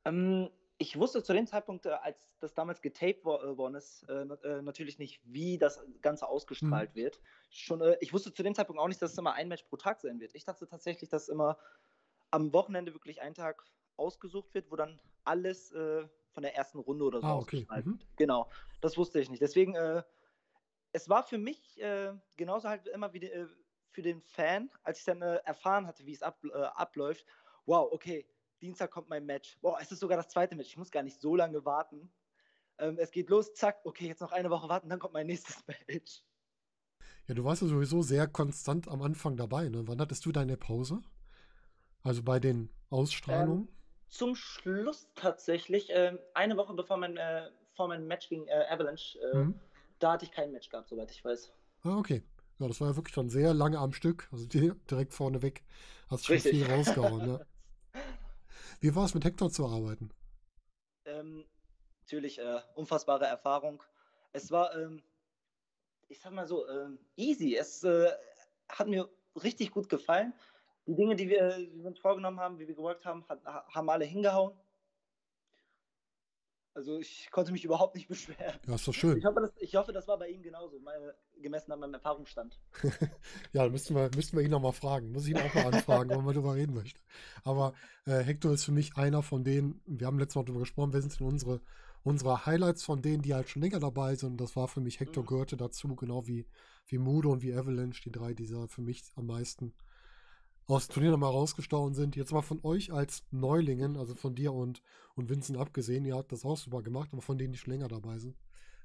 Ähm, 0.04 0.50
ich 0.80 0.98
wusste 0.98 1.22
zu 1.22 1.34
dem 1.34 1.46
Zeitpunkt, 1.46 1.84
äh, 1.84 1.90
als 1.90 2.26
das 2.40 2.54
damals 2.54 2.80
getaped 2.80 3.20
äh, 3.20 3.56
worden 3.58 3.74
ist, 3.74 4.02
äh, 4.08 4.22
äh, 4.22 4.62
natürlich 4.62 4.98
nicht, 4.98 5.20
wie 5.24 5.58
das 5.58 5.84
Ganze 6.00 6.26
ausgestrahlt 6.26 6.90
mhm. 6.92 7.00
wird. 7.00 7.20
Schon, 7.50 7.82
äh, 7.82 7.98
ich 8.00 8.14
wusste 8.14 8.32
zu 8.32 8.42
dem 8.42 8.54
Zeitpunkt 8.54 8.80
auch 8.80 8.88
nicht, 8.88 9.00
dass 9.02 9.12
es 9.12 9.18
immer 9.18 9.34
ein 9.34 9.48
Match 9.48 9.62
pro 9.64 9.76
Tag 9.76 10.00
sein 10.00 10.18
wird. 10.20 10.34
Ich 10.34 10.44
dachte 10.46 10.66
tatsächlich, 10.66 11.10
dass 11.10 11.28
immer 11.28 11.58
am 12.30 12.52
Wochenende 12.54 12.94
wirklich 12.94 13.20
ein 13.20 13.34
Tag 13.34 13.62
ausgesucht 13.98 14.54
wird, 14.54 14.70
wo 14.70 14.76
dann 14.76 14.98
alles 15.24 15.70
äh, 15.72 16.08
von 16.32 16.42
der 16.42 16.56
ersten 16.56 16.78
Runde 16.78 17.04
oder 17.04 17.20
so 17.20 17.26
ah, 17.26 17.36
okay. 17.36 17.56
ausgestrahlt 17.58 17.86
mhm. 17.86 17.92
wird. 17.92 18.16
Genau, 18.16 18.48
das 18.80 18.96
wusste 18.96 19.20
ich 19.20 19.28
nicht. 19.28 19.42
Deswegen, 19.42 19.76
es 20.92 21.08
war 21.08 21.24
für 21.24 21.38
mich 21.38 21.78
genauso 22.36 22.68
halt 22.68 22.86
immer 22.86 23.12
wie, 23.12 23.30
für 23.90 24.02
den 24.02 24.22
Fan, 24.22 24.70
als 24.82 25.00
ich 25.00 25.04
dann 25.04 25.20
äh, 25.22 25.40
erfahren 25.44 25.86
hatte, 25.86 26.06
wie 26.06 26.12
es 26.12 26.22
ab, 26.22 26.38
äh, 26.44 26.56
abläuft, 26.56 27.26
wow, 27.66 27.90
okay, 27.92 28.26
Dienstag 28.60 28.90
kommt 28.90 29.08
mein 29.08 29.26
Match. 29.26 29.58
Wow, 29.62 29.78
es 29.80 29.90
ist 29.90 30.00
sogar 30.00 30.16
das 30.16 30.28
zweite 30.28 30.54
Match. 30.56 30.68
Ich 30.68 30.76
muss 30.76 30.90
gar 30.90 31.02
nicht 31.02 31.20
so 31.20 31.34
lange 31.34 31.64
warten. 31.64 32.12
Ähm, 32.78 32.96
es 32.98 33.10
geht 33.10 33.28
los, 33.28 33.54
zack, 33.54 33.80
okay, 33.84 34.06
jetzt 34.06 34.20
noch 34.20 34.32
eine 34.32 34.50
Woche 34.50 34.68
warten, 34.68 34.88
dann 34.88 34.98
kommt 34.98 35.14
mein 35.14 35.26
nächstes 35.26 35.62
Match. 35.88 36.22
Ja, 37.26 37.34
du 37.34 37.44
warst 37.44 37.62
ja 37.62 37.68
sowieso 37.68 38.02
sehr 38.02 38.26
konstant 38.26 38.88
am 38.88 39.02
Anfang 39.02 39.36
dabei. 39.36 39.68
Ne? 39.68 39.86
Wann 39.86 40.00
hattest 40.00 40.24
du 40.26 40.32
deine 40.32 40.56
Pause? 40.56 41.00
Also 42.02 42.22
bei 42.22 42.40
den 42.40 42.70
Ausstrahlungen? 42.88 43.68
Ähm, 43.68 43.74
zum 44.08 44.34
Schluss 44.34 45.08
tatsächlich, 45.14 45.90
äh, 45.90 46.18
eine 46.34 46.56
Woche 46.56 46.74
bevor 46.74 46.96
mein, 46.96 47.16
äh, 47.16 47.50
vor 47.74 47.88
meinem 47.88 48.06
Match 48.06 48.28
gegen 48.28 48.48
äh, 48.48 48.64
Avalanche, 48.68 49.18
äh, 49.20 49.36
mhm. 49.36 49.60
da 49.98 50.12
hatte 50.12 50.24
ich 50.24 50.32
kein 50.32 50.50
Match 50.50 50.68
gehabt, 50.70 50.88
soweit 50.88 51.10
ich 51.10 51.24
weiß. 51.24 51.52
Ah, 51.82 51.98
okay. 51.98 52.22
Ja, 52.58 52.68
das 52.68 52.80
war 52.80 52.88
ja 52.88 52.96
wirklich 52.96 53.14
schon 53.14 53.28
sehr 53.28 53.54
lange 53.54 53.78
am 53.78 53.92
Stück. 53.92 54.28
Also 54.32 54.46
direkt 54.46 55.14
vorne 55.14 55.42
weg 55.42 55.64
hast 56.08 56.28
du 56.28 56.38
schon 56.38 56.50
viel 56.50 56.66
rausgehauen. 56.66 57.26
Ne? 57.26 57.46
Wie 58.80 58.94
war 58.94 59.04
es 59.04 59.14
mit 59.14 59.24
Hector 59.24 59.50
zu 59.50 59.66
arbeiten? 59.66 60.10
Ähm, 61.04 61.44
natürlich 62.00 62.38
äh, 62.38 62.60
unfassbare 62.74 63.26
Erfahrung. 63.26 63.82
Es 64.32 64.50
war, 64.50 64.74
ähm, 64.74 65.02
ich 66.08 66.20
sag 66.20 66.32
mal 66.32 66.46
so, 66.46 66.66
ähm, 66.66 66.98
easy. 67.16 67.56
Es 67.56 67.84
äh, 67.84 68.10
hat 68.68 68.88
mir 68.88 69.08
richtig 69.42 69.70
gut 69.70 69.90
gefallen. 69.90 70.32
Die 70.86 70.94
Dinge, 70.94 71.14
die 71.14 71.28
wir, 71.28 71.58
die 71.58 71.78
wir 71.78 71.88
uns 71.88 71.98
vorgenommen 71.98 72.40
haben, 72.40 72.58
wie 72.58 72.66
wir 72.66 72.74
geworkt 72.74 73.04
haben, 73.04 73.28
hat, 73.28 73.44
haben 73.44 73.90
alle 73.90 74.06
hingehauen. 74.06 74.58
Also 76.72 76.98
ich 76.98 77.28
konnte 77.32 77.50
mich 77.50 77.64
überhaupt 77.64 77.96
nicht 77.96 78.08
beschweren. 78.08 78.58
Ja, 78.66 78.76
ist 78.76 78.86
doch 78.86 78.94
schön. 78.94 79.18
Ich 79.18 79.24
hoffe, 79.24 79.40
das, 79.40 79.50
ich 79.58 79.74
hoffe, 79.74 79.92
das 79.92 80.06
war 80.06 80.18
bei 80.18 80.28
ihm 80.28 80.42
genauso, 80.42 80.78
meine, 80.78 81.14
gemessen 81.42 81.72
an 81.72 81.80
meinem 81.80 81.94
Erfahrungsstand. 81.94 82.60
ja, 83.52 83.68
müssten 83.68 83.96
wir, 83.96 84.08
müssten 84.14 84.36
wir 84.36 84.44
ihn 84.44 84.52
nochmal 84.52 84.72
fragen. 84.72 85.10
Muss 85.10 85.24
ich 85.26 85.30
ihn 85.30 85.38
auch 85.38 85.54
mal 85.54 85.74
anfragen, 85.74 86.10
wenn 86.10 86.24
man 86.24 86.34
darüber 86.34 86.54
reden 86.54 86.74
möchte. 86.74 87.00
Aber 87.42 87.74
äh, 88.06 88.20
Hector 88.20 88.52
ist 88.52 88.64
für 88.64 88.72
mich 88.72 88.96
einer 88.96 89.22
von 89.22 89.42
denen, 89.42 89.80
wir 89.84 90.06
haben 90.06 90.18
letztes 90.18 90.36
Mal 90.36 90.44
darüber 90.44 90.60
gesprochen, 90.60 90.92
wer 90.92 91.00
sind 91.00 91.18
denn 91.18 91.26
unsere, 91.26 91.60
unsere 92.04 92.46
Highlights 92.46 92.84
von 92.84 93.02
denen, 93.02 93.22
die 93.22 93.34
halt 93.34 93.48
schon 93.48 93.62
länger 93.62 93.80
dabei 93.80 94.14
sind. 94.14 94.40
Das 94.40 94.54
war 94.54 94.68
für 94.68 94.80
mich, 94.80 95.00
Hector 95.00 95.24
mhm. 95.24 95.28
gehörte 95.28 95.56
dazu, 95.56 95.96
genau 95.96 96.28
wie, 96.28 96.46
wie 96.86 96.98
Mudo 96.98 97.32
und 97.32 97.42
wie 97.42 97.52
Avalanche, 97.52 98.02
die 98.04 98.12
drei, 98.12 98.32
die 98.32 98.46
für 98.46 98.82
mich 98.82 99.02
am 99.16 99.26
meisten 99.26 99.74
aus 100.70 100.86
dem 100.86 100.94
Turnier 100.94 101.10
nochmal 101.10 101.30
rausgestochen 101.30 101.94
sind. 101.94 102.16
Jetzt 102.16 102.32
mal 102.32 102.42
von 102.42 102.60
euch 102.62 102.92
als 102.92 103.24
Neulingen, 103.30 103.96
also 103.96 104.14
von 104.14 104.34
dir 104.34 104.52
und, 104.52 104.82
und 105.14 105.28
Vincent 105.28 105.58
abgesehen, 105.58 106.04
ihr 106.04 106.16
habt 106.16 106.32
das 106.32 106.44
auch 106.44 106.56
super 106.56 106.82
gemacht, 106.82 107.10
aber 107.12 107.22
von 107.22 107.38
denen, 107.38 107.52
die 107.52 107.58
schon 107.58 107.72
länger 107.72 107.88
dabei 107.88 108.18
sind, 108.18 108.36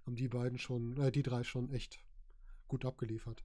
haben 0.06 0.15
die 0.15 0.27
beiden 0.27 0.58
schon, 0.58 0.98
äh, 0.98 1.12
die 1.12 1.24
drei 1.24 1.44
schon 1.44 1.70
echt 1.70 2.00
gut 2.68 2.86
abgeliefert. 2.86 3.44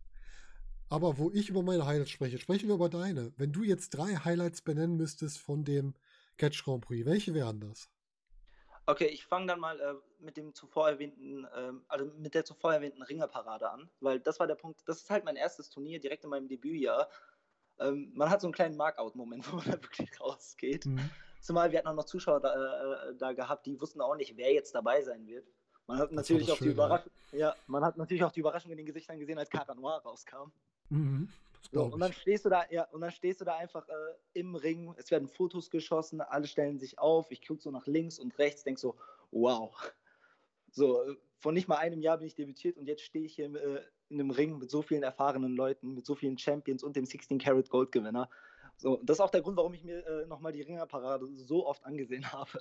Aber 0.88 1.18
wo 1.18 1.30
ich 1.30 1.49
über 1.49 1.62
meine 1.62 1.87
Highlights 1.87 2.11
spreche, 2.11 2.38
sprechen 2.38 2.68
wir 2.68 2.75
über 2.75 2.88
deine. 2.88 3.32
Wenn 3.37 3.52
du 3.52 3.62
jetzt 3.62 3.90
drei 3.90 4.16
Highlights 4.16 4.62
benennen 4.62 4.97
müsstest 4.97 5.38
von 5.38 5.64
dem 5.64 5.94
Catch 6.37 6.64
Grand 6.64 6.85
Prix, 6.85 7.06
welche 7.06 7.35
wären 7.35 7.61
das? 7.61 7.88
Okay, 8.87 9.06
ich 9.06 9.25
fange 9.25 9.47
dann 9.47 9.61
mal 9.61 9.78
äh, 9.78 9.94
mit 10.18 10.37
dem 10.37 10.52
zuvor 10.52 10.88
erwähnten, 10.88 11.44
äh, 11.44 11.73
also 11.87 12.06
mit 12.18 12.35
der 12.35 12.44
zuvor 12.44 12.73
erwähnten 12.73 13.02
Ringerparade 13.02 13.70
an, 13.70 13.88
weil 14.00 14.18
das 14.18 14.40
war 14.40 14.49
der 14.49 14.56
Punkt, 14.56 14.80
das 14.87 15.02
ist 15.02 15.11
halt 15.11 15.25
mein 15.25 15.37
erstes 15.37 15.70
Turnier 15.70 16.00
direkt 16.00 16.25
in 16.25 16.30
meinem 16.30 16.49
Debütjahr 16.49 17.09
ähm, 17.80 18.12
man 18.14 18.30
hat 18.30 18.40
so 18.40 18.46
einen 18.46 18.54
kleinen 18.54 18.76
Markout-Moment, 18.76 19.44
wo 19.52 19.56
man 19.56 19.66
da 19.66 19.72
wirklich 19.72 20.20
rausgeht. 20.20 20.87
Mhm. 20.87 21.10
Zumal 21.40 21.72
wir 21.72 21.78
hatten 21.78 21.88
auch 21.88 21.94
noch 21.94 22.04
Zuschauer 22.04 22.40
da, 22.40 23.08
äh, 23.08 23.16
da, 23.16 23.32
gehabt, 23.32 23.66
die 23.66 23.80
wussten 23.80 24.00
auch 24.00 24.14
nicht, 24.16 24.37
wer 24.37 24.52
jetzt 24.52 24.75
dabei 24.75 25.00
sein 25.02 25.26
wird. 25.26 25.46
Man 25.87 25.99
hat 25.99 26.12
natürlich 26.12 26.50
auch 26.52 26.56
schön, 26.56 26.68
die 26.68 26.72
Überraschung, 26.72 27.10
ja. 27.32 27.38
ja. 27.38 27.56
man 27.66 27.84
hat 27.84 27.96
natürlich 27.96 28.22
auch 28.22 28.30
die 28.30 28.40
Überraschung 28.40 28.70
in 28.70 28.76
den 28.76 28.87
Gesichtern 28.87 29.18
gesehen, 29.18 29.38
als 29.38 29.50
Cara 29.50 29.75
Noir 29.75 30.00
rauskam. 30.04 30.52
Mhm. 30.90 31.28
So, 31.72 31.84
und 31.84 32.00
dann 32.00 32.12
stehst 32.12 32.44
du 32.44 32.49
da, 32.49 32.64
ja, 32.70 32.84
und 32.90 33.00
dann 33.00 33.10
stehst 33.10 33.40
du 33.40 33.44
da 33.44 33.56
einfach 33.56 33.88
äh, 33.88 33.92
im 34.32 34.54
Ring, 34.54 34.94
es 34.96 35.10
werden 35.10 35.28
Fotos 35.28 35.70
geschossen, 35.70 36.20
alle 36.20 36.46
stellen 36.46 36.78
sich 36.78 36.99
auf, 36.99 37.30
ich 37.30 37.46
gucke 37.46 37.62
so 37.62 37.70
nach 37.70 37.87
links 37.87 38.18
und 38.18 38.37
rechts, 38.38 38.64
denk 38.64 38.78
so, 38.78 38.96
wow. 39.30 39.72
So, 40.72 41.02
äh, 41.02 41.16
vor 41.38 41.52
nicht 41.52 41.68
mal 41.68 41.76
einem 41.76 42.00
Jahr 42.00 42.18
bin 42.18 42.26
ich 42.26 42.34
debütiert 42.34 42.76
und 42.76 42.87
jetzt 42.87 43.02
stehe 43.02 43.25
ich 43.25 43.34
hier 43.34 43.54
äh, 43.54 43.82
in 44.11 44.21
einem 44.21 44.31
Ring 44.31 44.59
mit 44.59 44.71
so 44.71 44.83
vielen 44.83 45.02
erfahrenen 45.02 45.57
Leuten, 45.57 45.95
mit 45.95 46.05
so 46.05 46.14
vielen 46.14 46.37
Champions 46.37 46.83
und 46.83 46.97
dem 46.97 47.07
16 47.07 47.38
Karat 47.38 47.71
Gold 47.71 47.93
Gewinner. 47.93 48.29
So, 48.76 49.00
das 49.05 49.19
ist 49.19 49.21
auch 49.21 49.31
der 49.31 49.43
Grund, 49.43 49.57
warum 49.57 49.75
ich 49.75 49.85
mir 49.85 50.07
äh, 50.07 50.26
nochmal 50.26 50.52
die 50.52 50.62
Ringerparade 50.62 51.26
so 51.35 51.67
oft 51.67 51.85
angesehen 51.85 52.33
habe. 52.33 52.61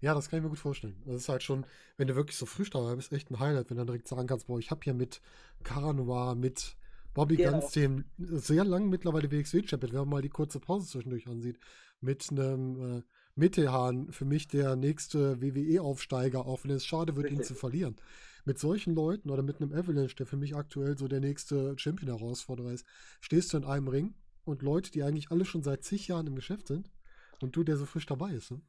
Ja, 0.00 0.14
das 0.14 0.28
kann 0.28 0.38
ich 0.38 0.42
mir 0.42 0.48
gut 0.48 0.58
vorstellen. 0.58 1.00
Das 1.06 1.16
ist 1.16 1.28
halt 1.28 1.42
schon, 1.42 1.64
wenn 1.96 2.08
du 2.08 2.16
wirklich 2.16 2.36
so 2.36 2.46
dabei 2.72 2.96
bist, 2.96 3.12
echt 3.12 3.30
ein 3.30 3.38
Highlight, 3.38 3.70
wenn 3.70 3.76
du 3.76 3.80
dann 3.82 3.86
direkt 3.86 4.08
sagen 4.08 4.26
kannst, 4.26 4.48
boah, 4.48 4.58
ich 4.58 4.70
habe 4.70 4.80
hier 4.82 4.94
mit 4.94 5.20
Caranoir, 5.62 6.34
mit 6.34 6.76
Bobby 7.14 7.36
genau. 7.36 7.52
Ganz, 7.52 7.72
dem 7.72 8.04
sehr 8.18 8.64
lang 8.64 8.88
mittlerweile 8.88 9.30
WXW-Champion, 9.30 9.92
wenn 9.92 10.00
man 10.00 10.08
mal 10.08 10.22
die 10.22 10.28
kurze 10.28 10.58
Pause 10.58 10.88
zwischendurch 10.88 11.28
ansieht, 11.28 11.58
mit 12.00 12.28
einem 12.30 12.98
äh, 12.98 13.02
Mittelhahn, 13.34 14.12
für 14.12 14.24
mich 14.24 14.48
der 14.48 14.76
nächste 14.76 15.40
WWE-Aufsteiger, 15.40 16.46
auch 16.46 16.64
wenn 16.64 16.70
es 16.70 16.84
schade 16.84 17.16
wird, 17.16 17.30
ihn 17.30 17.42
zu 17.42 17.54
verlieren. 17.54 17.96
Mit 18.44 18.58
solchen 18.58 18.94
Leuten 18.94 19.30
oder 19.30 19.42
mit 19.42 19.60
einem 19.60 19.72
Avalanche, 19.72 20.16
der 20.16 20.26
für 20.26 20.36
mich 20.36 20.56
aktuell 20.56 20.98
so 20.98 21.06
der 21.06 21.20
nächste 21.20 21.78
Champion-Herausforderer 21.78 22.72
ist, 22.72 22.84
stehst 23.20 23.52
du 23.52 23.58
in 23.58 23.64
einem 23.64 23.88
Ring 23.88 24.14
und 24.44 24.62
Leute, 24.62 24.90
die 24.90 25.02
eigentlich 25.02 25.30
alle 25.30 25.44
schon 25.44 25.62
seit 25.62 25.84
zig 25.84 26.08
Jahren 26.08 26.26
im 26.26 26.34
Geschäft 26.34 26.66
sind 26.66 26.90
und 27.40 27.54
du, 27.54 27.62
der 27.62 27.76
so 27.76 27.86
frisch 27.86 28.06
dabei 28.06 28.32
ist. 28.32 28.50
Ne? 28.50 28.60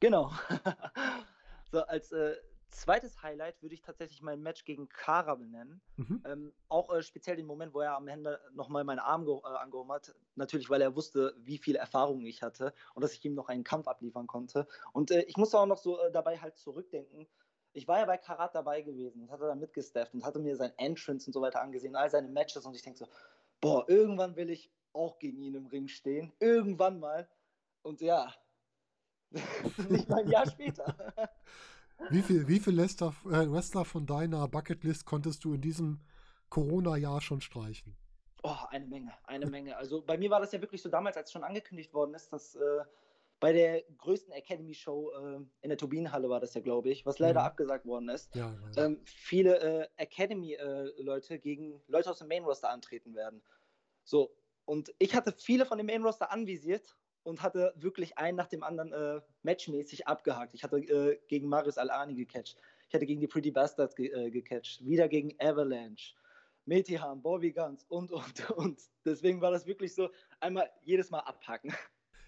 Genau. 0.00 0.32
so, 1.70 1.80
als 1.82 2.10
äh, 2.10 2.34
zweites 2.72 3.22
Highlight 3.22 3.62
würde 3.62 3.74
ich 3.74 3.82
tatsächlich 3.82 4.22
mein 4.22 4.42
Match 4.42 4.64
gegen 4.64 4.88
Kara 4.88 5.34
benennen. 5.34 5.80
Mhm. 5.96 6.22
Ähm, 6.26 6.52
auch 6.68 6.92
äh, 6.92 7.02
speziell 7.02 7.36
den 7.36 7.46
Moment, 7.46 7.74
wo 7.74 7.80
er 7.80 7.96
am 7.96 8.08
Ende 8.08 8.40
nochmal 8.54 8.84
meinen 8.84 8.98
Arm 8.98 9.26
äh, 9.28 9.46
angehoben 9.58 9.92
hat. 9.92 10.14
Natürlich, 10.34 10.70
weil 10.70 10.80
er 10.80 10.96
wusste, 10.96 11.34
wie 11.38 11.58
viel 11.58 11.76
Erfahrung 11.76 12.24
ich 12.24 12.42
hatte 12.42 12.74
und 12.94 13.02
dass 13.02 13.12
ich 13.12 13.24
ihm 13.24 13.34
noch 13.34 13.48
einen 13.48 13.64
Kampf 13.64 13.86
abliefern 13.86 14.26
konnte. 14.26 14.66
Und 14.92 15.10
äh, 15.10 15.22
ich 15.22 15.36
musste 15.36 15.58
auch 15.58 15.66
noch 15.66 15.78
so 15.78 16.00
äh, 16.00 16.10
dabei 16.10 16.38
halt 16.38 16.56
zurückdenken. 16.56 17.26
Ich 17.72 17.88
war 17.88 17.98
ja 17.98 18.04
bei 18.04 18.18
Karat 18.18 18.54
dabei 18.54 18.82
gewesen 18.82 19.22
und 19.22 19.30
hatte 19.30 19.46
da 19.46 19.54
mitgestafft 19.54 20.14
und 20.14 20.24
hatte 20.24 20.38
mir 20.38 20.56
sein 20.56 20.72
Entrance 20.76 21.26
und 21.26 21.32
so 21.32 21.40
weiter 21.40 21.62
angesehen, 21.62 21.96
all 21.96 22.10
seine 22.10 22.28
Matches 22.28 22.66
und 22.66 22.74
ich 22.74 22.82
denke 22.82 22.98
so, 22.98 23.06
boah, 23.60 23.88
irgendwann 23.88 24.36
will 24.36 24.50
ich 24.50 24.70
auch 24.92 25.18
gegen 25.18 25.40
ihn 25.40 25.54
im 25.54 25.66
Ring 25.66 25.88
stehen. 25.88 26.32
Irgendwann 26.38 27.00
mal. 27.00 27.28
Und 27.82 28.00
ja, 28.00 28.32
nicht 29.88 30.08
mal 30.08 30.20
ein 30.20 30.28
Jahr 30.28 30.48
später. 30.48 30.94
Wie 32.10 32.22
viele 32.22 32.48
wie 32.48 32.60
viel 32.60 32.76
Wrestler, 32.76 33.14
äh, 33.26 33.50
Wrestler 33.50 33.84
von 33.84 34.06
deiner 34.06 34.46
Bucketlist 34.48 35.06
konntest 35.06 35.44
du 35.44 35.54
in 35.54 35.60
diesem 35.60 36.00
Corona-Jahr 36.50 37.20
schon 37.20 37.40
streichen? 37.40 37.96
Oh, 38.42 38.56
eine 38.68 38.86
Menge, 38.86 39.12
eine 39.24 39.46
Menge. 39.46 39.76
Also 39.76 40.02
bei 40.02 40.18
mir 40.18 40.28
war 40.30 40.40
das 40.40 40.52
ja 40.52 40.60
wirklich 40.60 40.82
so 40.82 40.88
damals, 40.88 41.16
als 41.16 41.30
schon 41.30 41.44
angekündigt 41.44 41.94
worden 41.94 42.14
ist, 42.14 42.32
dass 42.32 42.56
äh, 42.56 42.84
bei 43.42 43.52
der 43.52 43.82
größten 43.98 44.32
Academy-Show 44.32 45.10
äh, 45.10 45.40
in 45.62 45.68
der 45.68 45.76
Turbinenhalle 45.76 46.30
war 46.30 46.38
das 46.38 46.54
ja, 46.54 46.60
glaube 46.60 46.90
ich, 46.90 47.04
was 47.04 47.18
leider 47.18 47.40
mhm. 47.40 47.46
abgesagt 47.46 47.84
worden 47.84 48.08
ist, 48.08 48.32
ja, 48.36 48.56
ähm, 48.76 49.00
viele 49.04 49.58
äh, 49.58 49.88
Academy-Leute 49.96 51.40
gegen 51.40 51.82
Leute 51.88 52.08
aus 52.08 52.20
dem 52.20 52.28
Main-Roster 52.28 52.70
antreten 52.70 53.16
werden. 53.16 53.42
So, 54.04 54.32
und 54.64 54.94
ich 55.00 55.16
hatte 55.16 55.34
viele 55.36 55.66
von 55.66 55.76
dem 55.76 55.88
Main-Roster 55.88 56.30
anvisiert 56.30 56.96
und 57.24 57.42
hatte 57.42 57.74
wirklich 57.74 58.16
einen 58.16 58.36
nach 58.36 58.46
dem 58.46 58.62
anderen 58.62 58.92
äh, 58.92 59.20
matchmäßig 59.42 60.06
abgehakt. 60.06 60.54
Ich 60.54 60.62
hatte 60.62 60.76
äh, 60.76 61.18
gegen 61.26 61.48
Marius 61.48 61.78
Alani 61.78 62.14
gecatcht. 62.14 62.60
Ich 62.86 62.94
hatte 62.94 63.06
gegen 63.06 63.20
die 63.20 63.26
Pretty 63.26 63.50
Bastards 63.50 63.96
ge 63.96 64.06
äh, 64.12 64.30
gecatcht. 64.30 64.86
Wieder 64.86 65.08
gegen 65.08 65.34
Avalanche, 65.40 66.14
Metihan, 66.64 67.20
Bobby 67.20 67.50
Guns 67.50 67.84
und, 67.88 68.12
und, 68.12 68.50
und. 68.50 68.80
Deswegen 69.04 69.40
war 69.40 69.50
das 69.50 69.66
wirklich 69.66 69.92
so, 69.96 70.10
einmal 70.38 70.70
jedes 70.82 71.10
Mal 71.10 71.20
abhaken. 71.20 71.74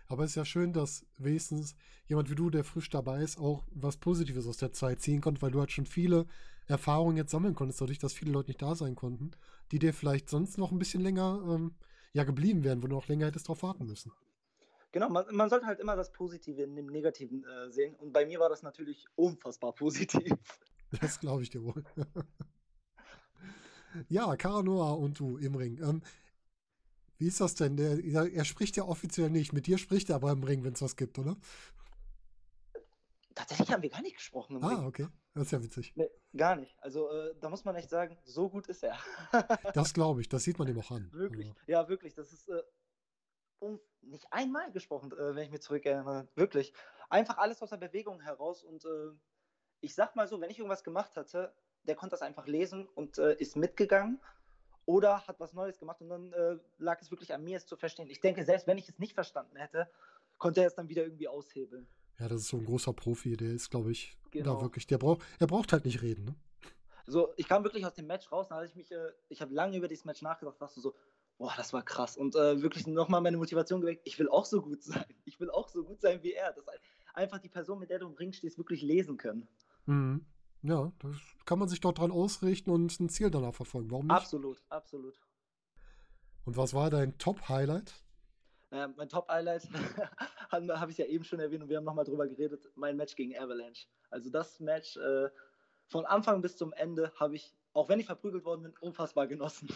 Aber 0.08 0.24
es 0.24 0.30
ist 0.30 0.36
ja 0.36 0.44
schön, 0.44 0.72
dass 0.72 1.04
wenigstens 1.18 1.74
jemand 2.06 2.30
wie 2.30 2.34
du, 2.34 2.50
der 2.50 2.64
frisch 2.64 2.90
dabei 2.90 3.22
ist, 3.22 3.38
auch 3.38 3.64
was 3.70 3.96
Positives 3.96 4.46
aus 4.46 4.58
der 4.58 4.72
Zeit 4.72 5.00
ziehen 5.00 5.20
konnte, 5.20 5.42
weil 5.42 5.50
du 5.50 5.60
halt 5.60 5.72
schon 5.72 5.86
viele 5.86 6.26
Erfahrungen 6.66 7.16
jetzt 7.16 7.30
sammeln 7.30 7.54
konntest, 7.54 7.80
dadurch, 7.80 7.98
dass 7.98 8.12
viele 8.12 8.32
Leute 8.32 8.50
nicht 8.50 8.62
da 8.62 8.74
sein 8.74 8.94
konnten, 8.94 9.32
die 9.70 9.78
dir 9.78 9.92
vielleicht 9.92 10.28
sonst 10.28 10.58
noch 10.58 10.72
ein 10.72 10.78
bisschen 10.78 11.02
länger 11.02 11.42
ähm, 11.48 11.74
ja, 12.12 12.24
geblieben 12.24 12.64
wären, 12.64 12.82
wo 12.82 12.86
du 12.86 12.94
noch 12.94 13.08
länger 13.08 13.26
hättest 13.26 13.48
drauf 13.48 13.62
warten 13.62 13.86
müssen. 13.86 14.12
Genau, 14.92 15.08
man, 15.08 15.24
man, 15.32 15.50
sollte 15.50 15.66
halt 15.66 15.80
immer 15.80 15.96
das 15.96 16.12
Positive 16.12 16.62
in 16.62 16.76
dem 16.76 16.86
Negativen 16.86 17.44
äh, 17.44 17.70
sehen. 17.70 17.96
Und 17.96 18.12
bei 18.12 18.24
mir 18.24 18.38
war 18.38 18.48
das 18.48 18.62
natürlich 18.62 19.06
unfassbar 19.16 19.72
positiv. 19.74 20.32
Das 21.00 21.18
glaube 21.18 21.42
ich 21.42 21.50
dir 21.50 21.64
wohl. 21.64 21.82
ja, 24.08 24.36
Karanoa 24.36 24.92
und 24.92 25.18
du 25.18 25.36
im 25.38 25.56
Ring. 25.56 25.80
Ähm, 25.82 26.02
wie 27.18 27.28
ist 27.28 27.40
das 27.40 27.54
denn? 27.54 27.76
Der, 27.76 27.98
er 28.32 28.44
spricht 28.44 28.76
ja 28.76 28.84
offiziell 28.84 29.30
nicht. 29.30 29.52
Mit 29.52 29.66
dir 29.66 29.78
spricht 29.78 30.10
er 30.10 30.16
aber 30.16 30.32
im 30.32 30.42
Ring, 30.42 30.64
wenn 30.64 30.72
es 30.72 30.82
was 30.82 30.96
gibt, 30.96 31.18
oder? 31.18 31.36
Tatsächlich 33.34 33.70
haben 33.72 33.82
wir 33.82 33.90
gar 33.90 34.02
nicht 34.02 34.16
gesprochen. 34.16 34.62
ah, 34.62 34.68
Ring. 34.68 34.84
okay. 34.84 35.08
Das 35.34 35.44
ist 35.44 35.50
ja 35.50 35.62
witzig. 35.62 35.92
Nee, 35.96 36.10
gar 36.36 36.54
nicht. 36.54 36.76
Also 36.80 37.10
äh, 37.10 37.34
da 37.40 37.48
muss 37.48 37.64
man 37.64 37.74
echt 37.74 37.90
sagen, 37.90 38.16
so 38.24 38.48
gut 38.48 38.68
ist 38.68 38.84
er. 38.84 38.96
das 39.74 39.92
glaube 39.92 40.20
ich. 40.20 40.28
Das 40.28 40.44
sieht 40.44 40.58
man 40.58 40.68
ihm 40.68 40.78
auch 40.78 40.90
an. 40.92 41.08
Wirklich. 41.12 41.48
Also. 41.48 41.60
Ja, 41.66 41.88
wirklich. 41.88 42.14
Das 42.14 42.32
ist 42.32 42.48
äh, 42.48 42.62
um, 43.58 43.80
nicht 44.02 44.26
einmal 44.32 44.70
gesprochen, 44.70 45.10
äh, 45.12 45.34
wenn 45.34 45.44
ich 45.44 45.50
mich 45.50 45.62
zurückerinnere. 45.62 46.28
Wirklich. 46.36 46.72
Einfach 47.10 47.38
alles 47.38 47.60
aus 47.62 47.70
der 47.70 47.78
Bewegung 47.78 48.20
heraus. 48.20 48.62
Und 48.62 48.84
äh, 48.84 49.10
ich 49.80 49.94
sag 49.94 50.14
mal 50.14 50.28
so, 50.28 50.40
wenn 50.40 50.50
ich 50.50 50.58
irgendwas 50.58 50.84
gemacht 50.84 51.16
hatte, 51.16 51.52
der 51.82 51.96
konnte 51.96 52.12
das 52.12 52.22
einfach 52.22 52.46
lesen 52.46 52.86
und 52.86 53.18
äh, 53.18 53.34
ist 53.34 53.56
mitgegangen 53.56 54.20
oder 54.86 55.26
hat 55.26 55.40
was 55.40 55.52
Neues 55.52 55.78
gemacht 55.78 56.00
und 56.00 56.08
dann 56.08 56.32
äh, 56.32 56.56
lag 56.78 57.00
es 57.00 57.10
wirklich 57.10 57.32
an 57.32 57.44
mir, 57.44 57.56
es 57.56 57.66
zu 57.66 57.76
verstehen. 57.76 58.08
Ich 58.10 58.20
denke, 58.20 58.44
selbst 58.44 58.66
wenn 58.66 58.78
ich 58.78 58.88
es 58.88 58.98
nicht 58.98 59.14
verstanden 59.14 59.56
hätte, 59.56 59.88
konnte 60.38 60.60
er 60.60 60.66
es 60.66 60.74
dann 60.74 60.88
wieder 60.88 61.02
irgendwie 61.02 61.28
aushebeln. 61.28 61.86
Ja, 62.18 62.28
das 62.28 62.42
ist 62.42 62.48
so 62.48 62.58
ein 62.58 62.64
großer 62.64 62.92
Profi, 62.92 63.36
der 63.36 63.50
ist, 63.50 63.70
glaube 63.70 63.92
ich, 63.92 64.16
genau. 64.30 64.56
da 64.56 64.62
wirklich, 64.62 64.86
der 64.86 64.98
braucht, 64.98 65.22
er 65.38 65.46
braucht 65.46 65.72
halt 65.72 65.84
nicht 65.84 66.02
reden, 66.02 66.24
ne? 66.24 66.34
So, 67.06 67.34
ich 67.36 67.46
kam 67.48 67.64
wirklich 67.64 67.84
aus 67.84 67.92
dem 67.92 68.06
Match 68.06 68.32
raus, 68.32 68.48
dann 68.48 68.56
hatte 68.58 68.68
ich 68.68 68.76
mich, 68.76 68.90
äh, 68.90 69.12
ich 69.28 69.42
habe 69.42 69.52
lange 69.52 69.76
über 69.76 69.88
dieses 69.88 70.06
Match 70.06 70.22
nachgedacht, 70.22 70.56
dachte 70.58 70.80
so, 70.80 70.94
boah, 71.36 71.52
das 71.56 71.72
war 71.72 71.82
krass. 71.82 72.16
Und 72.16 72.34
äh, 72.34 72.62
wirklich 72.62 72.86
nochmal 72.86 73.20
meine 73.20 73.36
Motivation 73.36 73.82
geweckt, 73.82 74.02
ich 74.04 74.18
will 74.18 74.28
auch 74.28 74.46
so 74.46 74.62
gut 74.62 74.82
sein. 74.82 75.04
Ich 75.26 75.38
will 75.38 75.50
auch 75.50 75.68
so 75.68 75.84
gut 75.84 76.00
sein 76.00 76.22
wie 76.22 76.32
er. 76.32 76.52
Das 76.52 76.64
einfach 77.12 77.38
die 77.38 77.48
Person, 77.48 77.78
mit 77.78 77.90
der 77.90 77.98
du 77.98 78.06
im 78.06 78.14
Ring 78.14 78.32
stehst, 78.32 78.58
wirklich 78.58 78.82
lesen 78.82 79.16
können. 79.16 79.48
Mhm. 79.86 80.24
Ja, 80.64 80.90
da 80.98 81.08
kann 81.44 81.58
man 81.58 81.68
sich 81.68 81.80
doch 81.80 81.92
dran 81.92 82.10
ausrichten 82.10 82.70
und 82.70 82.98
ein 82.98 83.10
Ziel 83.10 83.30
danach 83.30 83.54
verfolgen. 83.54 83.90
Warum 83.90 84.06
nicht? 84.06 84.16
Absolut, 84.16 84.62
absolut. 84.70 85.20
Und 86.46 86.56
was 86.56 86.72
war 86.72 86.88
dein 86.88 87.18
Top-Highlight? 87.18 87.92
Naja, 88.70 88.88
mein 88.96 89.10
Top-Highlight 89.10 89.68
habe 90.50 90.90
ich 90.90 90.96
ja 90.96 91.04
eben 91.04 91.22
schon 91.24 91.38
erwähnt 91.38 91.62
und 91.62 91.68
wir 91.68 91.76
haben 91.76 91.84
nochmal 91.84 92.06
drüber 92.06 92.26
geredet, 92.26 92.66
mein 92.76 92.96
Match 92.96 93.14
gegen 93.14 93.36
Avalanche. 93.36 93.86
Also 94.08 94.30
das 94.30 94.58
Match 94.58 94.96
äh, 94.96 95.28
von 95.86 96.06
Anfang 96.06 96.40
bis 96.40 96.56
zum 96.56 96.72
Ende 96.72 97.12
habe 97.20 97.36
ich, 97.36 97.54
auch 97.74 97.90
wenn 97.90 98.00
ich 98.00 98.06
verprügelt 98.06 98.46
worden 98.46 98.62
bin, 98.62 98.72
unfassbar 98.80 99.26
genossen. 99.26 99.68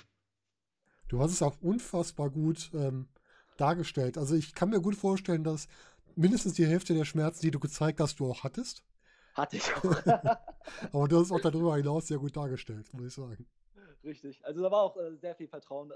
Du 1.08 1.20
hast 1.20 1.32
es 1.32 1.42
auch 1.42 1.60
unfassbar 1.60 2.30
gut 2.30 2.70
ähm, 2.72 3.08
dargestellt. 3.58 4.16
Also 4.16 4.36
ich 4.36 4.54
kann 4.54 4.70
mir 4.70 4.80
gut 4.80 4.96
vorstellen, 4.96 5.44
dass 5.44 5.68
mindestens 6.16 6.54
die 6.54 6.66
Hälfte 6.66 6.94
der 6.94 7.04
Schmerzen, 7.04 7.42
die 7.42 7.50
du 7.50 7.60
gezeigt 7.60 8.00
hast, 8.00 8.20
du 8.20 8.30
auch 8.30 8.42
hattest. 8.42 8.82
Hatte 9.38 9.56
ich 9.56 9.72
auch. 9.76 9.84
Aber 10.92 11.06
du 11.06 11.16
hast 11.16 11.26
es 11.26 11.32
auch 11.32 11.40
darüber 11.40 11.76
hinaus 11.76 12.08
sehr 12.08 12.18
gut 12.18 12.36
dargestellt, 12.36 12.92
muss 12.92 13.06
ich 13.06 13.14
sagen. 13.14 13.46
Richtig. 14.02 14.44
Also 14.44 14.62
da 14.62 14.70
war 14.70 14.82
auch 14.82 14.96
äh, 14.96 15.14
sehr 15.14 15.36
viel 15.36 15.46
Vertrauen 15.46 15.92
äh, 15.92 15.94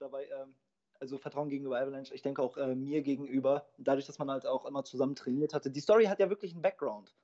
dabei. 0.00 0.26
Ähm, 0.26 0.54
also 0.98 1.16
Vertrauen 1.16 1.48
gegenüber 1.48 1.80
Avalanche. 1.80 2.12
Ich 2.14 2.22
denke 2.22 2.42
auch 2.42 2.56
äh, 2.56 2.74
mir 2.74 3.02
gegenüber. 3.02 3.64
Dadurch, 3.78 4.06
dass 4.06 4.18
man 4.18 4.28
halt 4.28 4.44
auch 4.44 4.66
immer 4.66 4.82
zusammen 4.82 5.14
trainiert 5.14 5.54
hatte. 5.54 5.70
Die 5.70 5.80
Story 5.80 6.06
hat 6.06 6.18
ja 6.18 6.28
wirklich 6.28 6.52
einen 6.52 6.62
Background. 6.62 7.14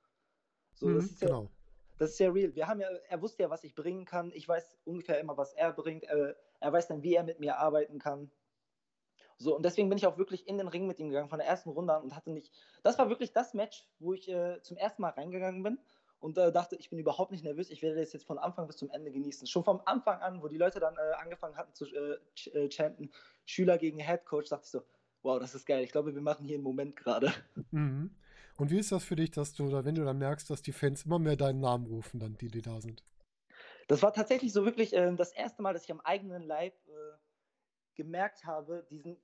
So, 0.73 0.87
mhm, 0.87 0.95
das 0.95 1.05
ist 1.05 1.19
genau. 1.19 1.43
Ja, 1.43 1.49
das 1.97 2.11
ist 2.11 2.19
ja 2.19 2.31
real. 2.31 2.55
Wir 2.55 2.67
haben 2.67 2.79
ja, 2.79 2.87
er 3.09 3.21
wusste 3.21 3.43
ja, 3.43 3.49
was 3.49 3.65
ich 3.65 3.75
bringen 3.75 4.05
kann. 4.05 4.31
Ich 4.33 4.47
weiß 4.47 4.77
ungefähr 4.85 5.19
immer, 5.19 5.35
was 5.35 5.53
er 5.53 5.73
bringt. 5.73 6.05
Er, 6.05 6.37
er 6.61 6.73
weiß 6.73 6.87
dann, 6.87 7.03
wie 7.03 7.13
er 7.13 7.23
mit 7.23 7.41
mir 7.41 7.57
arbeiten 7.57 7.99
kann. 7.99 8.31
So, 9.37 9.55
und 9.55 9.63
deswegen 9.63 9.89
bin 9.89 9.97
ich 9.97 10.07
auch 10.07 10.17
wirklich 10.17 10.47
in 10.47 10.57
den 10.57 10.67
Ring 10.67 10.87
mit 10.87 10.99
ihm 10.99 11.09
gegangen 11.09 11.29
von 11.29 11.39
der 11.39 11.47
ersten 11.47 11.69
Runde 11.69 11.93
an 11.93 12.03
und 12.03 12.15
hatte 12.15 12.31
nicht. 12.31 12.51
Das 12.83 12.97
war 12.97 13.09
wirklich 13.09 13.33
das 13.33 13.53
Match, 13.53 13.87
wo 13.99 14.13
ich 14.13 14.29
äh, 14.29 14.61
zum 14.61 14.77
ersten 14.77 15.01
Mal 15.01 15.09
reingegangen 15.09 15.61
bin 15.61 15.79
und 16.19 16.37
äh, 16.37 16.51
dachte, 16.51 16.75
ich 16.75 16.89
bin 16.89 16.97
überhaupt 16.97 17.31
nicht 17.31 17.43
nervös, 17.43 17.69
ich 17.69 17.81
werde 17.81 17.99
das 17.99 18.13
jetzt 18.13 18.25
von 18.25 18.39
Anfang 18.39 18.65
bis 18.67 18.77
zum 18.77 18.89
Ende 18.89 19.11
genießen. 19.11 19.47
Schon 19.47 19.63
vom 19.63 19.81
Anfang 19.85 20.19
an, 20.21 20.41
wo 20.41 20.47
die 20.47 20.57
Leute 20.57 20.79
dann 20.79 20.95
äh, 20.95 21.13
angefangen 21.21 21.55
hatten 21.55 21.73
zu 21.73 21.85
äh, 21.85 22.17
ch 22.35 22.47
äh, 22.47 22.69
chanten, 22.69 23.11
Schüler 23.45 23.77
gegen 23.77 23.99
Head 23.99 24.25
Coach, 24.25 24.49
dachte 24.49 24.63
ich 24.65 24.71
so, 24.71 24.81
wow, 25.21 25.39
das 25.39 25.53
ist 25.53 25.65
geil. 25.65 25.83
Ich 25.83 25.91
glaube, 25.91 26.15
wir 26.15 26.21
machen 26.21 26.45
hier 26.45 26.55
einen 26.55 26.63
Moment 26.63 26.95
gerade. 26.95 27.31
Mhm. 27.71 28.15
Und 28.57 28.71
wie 28.71 28.79
ist 28.79 28.91
das 28.91 29.03
für 29.03 29.15
dich, 29.15 29.29
dass 29.29 29.53
du, 29.53 29.71
wenn 29.85 29.93
du 29.93 30.03
dann 30.03 30.17
merkst, 30.17 30.49
dass 30.49 30.63
die 30.63 30.71
Fans 30.71 31.05
immer 31.05 31.19
mehr 31.19 31.35
deinen 31.35 31.59
Namen 31.59 31.85
rufen, 31.85 32.19
dann 32.19 32.37
die, 32.37 32.49
die 32.49 32.63
da 32.63 32.81
sind? 32.81 33.03
Das 33.87 34.01
war 34.01 34.13
tatsächlich 34.13 34.51
so 34.51 34.65
wirklich 34.65 34.93
äh, 34.93 35.15
das 35.15 35.31
erste 35.31 35.61
Mal, 35.61 35.73
dass 35.73 35.83
ich 35.83 35.91
am 35.91 36.01
eigenen 36.01 36.41
Leib 36.41 36.73
äh, 36.87 37.17
gemerkt 37.93 38.45
habe, 38.45 38.85
diesen 38.89 39.17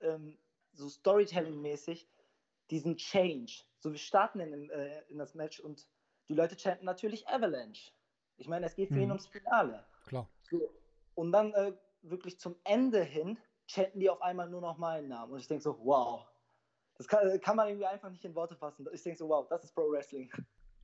ähm, 0.00 0.38
so 0.72 0.88
Storytelling-mäßig, 0.88 2.08
diesen 2.70 2.96
Change. 2.96 3.64
So, 3.78 3.92
wir 3.92 3.98
starten 3.98 4.40
in, 4.40 4.70
äh, 4.70 5.02
in, 5.08 5.18
das 5.18 5.34
Match 5.34 5.60
und 5.60 5.86
die 6.28 6.34
Leute 6.34 6.56
chanten 6.56 6.84
natürlich 6.84 7.28
Avalanche. 7.28 7.92
Ich 8.36 8.48
meine, 8.48 8.66
es 8.66 8.74
geht 8.74 8.88
für 8.88 8.96
mhm. 8.96 9.02
ihn 9.02 9.10
ums 9.10 9.26
Finale. 9.26 9.86
Klar. 10.06 10.28
So, 10.50 10.70
und 11.14 11.32
dann 11.32 11.52
äh, 11.54 11.72
wirklich 12.02 12.38
zum 12.38 12.56
Ende 12.64 13.02
hin 13.02 13.38
chatten 13.66 13.98
die 13.98 14.08
auf 14.08 14.22
einmal 14.22 14.48
nur 14.48 14.60
noch 14.60 14.78
meinen 14.78 15.08
Namen. 15.08 15.32
Und 15.32 15.40
ich 15.40 15.48
denke 15.48 15.62
so, 15.62 15.78
wow. 15.82 16.24
Das 16.96 17.08
kann, 17.08 17.40
kann, 17.40 17.56
man 17.56 17.68
irgendwie 17.68 17.86
einfach 17.86 18.10
nicht 18.10 18.24
in 18.24 18.34
Worte 18.34 18.56
fassen. 18.56 18.86
Ich 18.92 19.02
denke 19.02 19.18
so, 19.18 19.28
wow, 19.28 19.46
das 19.48 19.64
ist 19.64 19.74
Pro 19.74 19.90
Wrestling. 19.90 20.30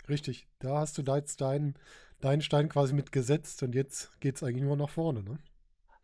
Richtig, 0.09 0.49
da 0.59 0.81
hast 0.81 0.99
du 0.99 1.02
jetzt 1.02 1.40
deinen, 1.40 1.78
deinen 2.21 2.42
Stein 2.42 2.69
quasi 2.69 2.92
mit 2.92 3.12
gesetzt 3.12 3.62
und 3.62 3.75
jetzt 3.75 4.21
geht 4.21 4.37
es 4.37 4.42
eigentlich 4.42 4.64
nur 4.64 4.76
nach 4.76 4.90
vorne, 4.90 5.23
ne? 5.23 5.38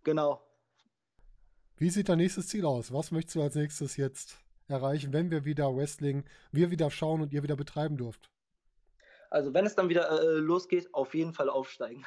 Genau. 0.04 0.40
Wie 1.78 1.90
sieht 1.90 2.08
dein 2.08 2.18
nächstes 2.18 2.49
Ziel 2.49 2.66
aus? 2.66 2.92
Was 2.92 3.11
möchtest 3.11 3.37
du 3.37 3.42
als 3.42 3.54
nächstes 3.54 3.97
jetzt 3.97 4.38
erreichen, 4.66 5.12
wenn 5.12 5.30
wir 5.30 5.44
wieder 5.44 5.75
Wrestling, 5.75 6.25
wir 6.52 6.70
wieder 6.70 6.90
schauen 6.90 7.20
und 7.23 7.32
ihr 7.32 7.42
wieder 7.42 7.56
betreiben 7.56 7.97
dürft? 7.97 8.30
Also 9.30 9.54
wenn 9.54 9.66
es 9.66 9.75
dann 9.75 9.88
wieder 9.88 10.11
äh, 10.11 10.38
losgeht, 10.38 10.92
auf 10.92 11.14
jeden 11.14 11.32
Fall 11.32 11.49
aufsteigen. 11.49 12.04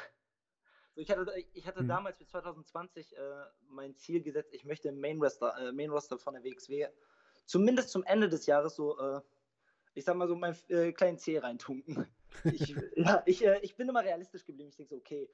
So, 0.93 1.01
ich 1.01 1.09
hatte, 1.09 1.31
ich 1.53 1.67
hatte 1.67 1.79
hm. 1.79 1.87
damals 1.87 2.17
für 2.17 2.25
2020 2.25 3.15
äh, 3.15 3.19
mein 3.69 3.95
Ziel 3.95 4.21
gesetzt, 4.21 4.53
ich 4.53 4.65
möchte 4.65 4.89
im 4.89 4.99
Main 4.99 5.21
Roster, 5.21 5.55
äh, 5.57 5.71
Main 5.71 5.89
Roster 5.89 6.19
von 6.19 6.33
der 6.33 6.43
WXW 6.43 6.87
zumindest 7.45 7.89
zum 7.89 8.03
Ende 8.03 8.29
des 8.29 8.45
Jahres 8.45 8.75
so, 8.75 8.97
äh, 8.97 9.21
ich 9.93 10.05
sag 10.05 10.15
mal 10.15 10.27
so, 10.27 10.35
meinen 10.35 10.57
äh, 10.69 10.91
kleinen 10.93 11.17
Zeh 11.17 11.37
reintunken. 11.37 12.07
Ich, 12.45 12.73
ja, 12.95 13.21
ich, 13.25 13.45
äh, 13.45 13.59
ich 13.61 13.75
bin 13.75 13.89
immer 13.89 14.05
realistisch 14.05 14.45
geblieben. 14.45 14.69
Ich 14.69 14.77
denke 14.77 14.91
so, 14.91 14.95
okay, 14.95 15.29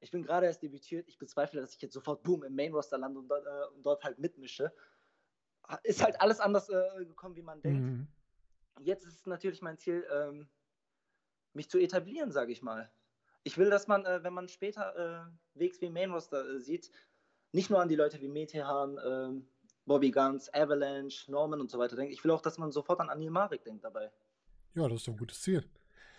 ich 0.00 0.10
bin 0.10 0.22
gerade 0.22 0.46
erst 0.46 0.62
debütiert, 0.62 1.08
ich 1.08 1.18
bezweifle, 1.18 1.60
dass 1.60 1.74
ich 1.74 1.80
jetzt 1.80 1.94
sofort, 1.94 2.22
boom, 2.22 2.44
im 2.44 2.54
Main 2.54 2.72
Roster 2.72 2.98
lande 2.98 3.18
und, 3.18 3.30
äh, 3.30 3.34
und 3.74 3.84
dort 3.84 4.04
halt 4.04 4.18
mitmische. 4.18 4.72
Ist 5.82 6.02
halt 6.02 6.20
alles 6.20 6.38
anders 6.38 6.68
gekommen, 6.68 7.34
wie 7.34 7.42
man 7.42 7.60
denkt. 7.60 7.80
Mhm. 7.80 8.06
Jetzt 8.80 9.04
ist 9.04 9.20
es 9.20 9.26
natürlich 9.26 9.62
mein 9.62 9.78
Ziel, 9.78 10.06
ähm, 10.12 10.48
mich 11.54 11.68
zu 11.68 11.78
etablieren, 11.78 12.30
sage 12.30 12.52
ich 12.52 12.62
mal. 12.62 12.90
Ich 13.42 13.58
will, 13.58 13.70
dass 13.70 13.88
man, 13.88 14.04
äh, 14.04 14.22
wenn 14.22 14.32
man 14.32 14.48
später 14.48 15.28
äh, 15.54 15.58
WXW 15.58 15.90
Main 15.90 16.10
Roster 16.12 16.48
äh, 16.48 16.60
sieht, 16.60 16.90
nicht 17.52 17.70
nur 17.70 17.80
an 17.80 17.88
die 17.88 17.96
Leute 17.96 18.20
wie 18.20 18.28
Metehan, 18.28 18.98
äh, 18.98 19.42
Bobby 19.86 20.10
Guns, 20.10 20.52
Avalanche, 20.52 21.30
Norman 21.30 21.60
und 21.60 21.70
so 21.70 21.78
weiter 21.78 21.96
denkt. 21.96 22.12
Ich 22.12 22.22
will 22.22 22.32
auch, 22.32 22.42
dass 22.42 22.58
man 22.58 22.70
sofort 22.72 23.00
an 23.00 23.08
Anil 23.08 23.30
Marek 23.30 23.64
denkt 23.64 23.84
dabei. 23.84 24.10
Ja, 24.74 24.88
das 24.88 25.00
ist 25.00 25.08
doch 25.08 25.14
ein 25.14 25.18
gutes 25.18 25.40
Ziel. 25.40 25.64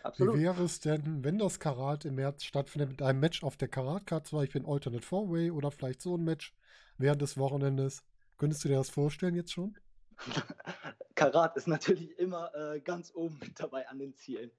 Absolut. 0.07 0.35
Wie 0.35 0.41
wäre 0.41 0.63
es 0.63 0.79
denn, 0.79 1.23
wenn 1.23 1.37
das 1.37 1.59
Karat 1.59 2.05
im 2.05 2.15
März 2.15 2.45
stattfindet 2.45 2.89
mit 2.89 3.01
einem 3.01 3.19
Match 3.19 3.43
auf 3.43 3.57
der 3.57 3.67
Karat-Card, 3.67 4.25
zum 4.25 4.39
Beispiel 4.39 4.61
ein 4.61 4.65
Alternate 4.65 5.05
Four-Way 5.05 5.51
oder 5.51 5.69
vielleicht 5.69 6.01
so 6.01 6.15
ein 6.15 6.23
Match 6.23 6.55
während 6.97 7.21
des 7.21 7.37
Wochenendes? 7.37 8.03
Könntest 8.37 8.63
du 8.63 8.69
dir 8.69 8.77
das 8.77 8.89
vorstellen 8.89 9.35
jetzt 9.35 9.51
schon? 9.51 9.77
Karat 11.15 11.57
ist 11.57 11.67
natürlich 11.67 12.17
immer 12.17 12.53
äh, 12.55 12.79
ganz 12.79 13.11
oben 13.13 13.37
mit 13.41 13.59
dabei 13.59 13.87
an 13.89 13.99
den 13.99 14.15
Zielen. 14.15 14.51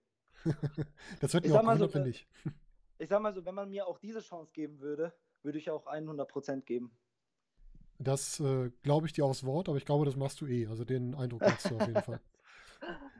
das 1.20 1.32
wird 1.32 1.46
mir 1.46 1.58
auch 1.58 1.76
so, 1.78 1.88
finde 1.88 2.10
ich. 2.10 2.26
Ich 3.00 3.08
sag 3.10 3.22
mal 3.22 3.32
so, 3.32 3.44
wenn 3.44 3.54
man 3.54 3.70
mir 3.70 3.86
auch 3.86 4.00
diese 4.00 4.18
Chance 4.18 4.50
geben 4.52 4.80
würde, 4.80 5.14
würde 5.44 5.56
ich 5.56 5.70
auch 5.70 5.86
100% 5.86 6.62
geben. 6.62 6.90
Das 8.00 8.40
äh, 8.40 8.72
glaube 8.82 9.06
ich 9.06 9.12
dir 9.12 9.24
aufs 9.24 9.44
Wort, 9.44 9.68
aber 9.68 9.78
ich 9.78 9.84
glaube, 9.84 10.04
das 10.04 10.16
machst 10.16 10.40
du 10.40 10.46
eh. 10.48 10.66
Also 10.66 10.84
den 10.84 11.14
Eindruck 11.14 11.42
hast 11.42 11.70
du 11.70 11.76
auf 11.76 11.86
jeden 11.86 12.02
Fall. 12.02 12.20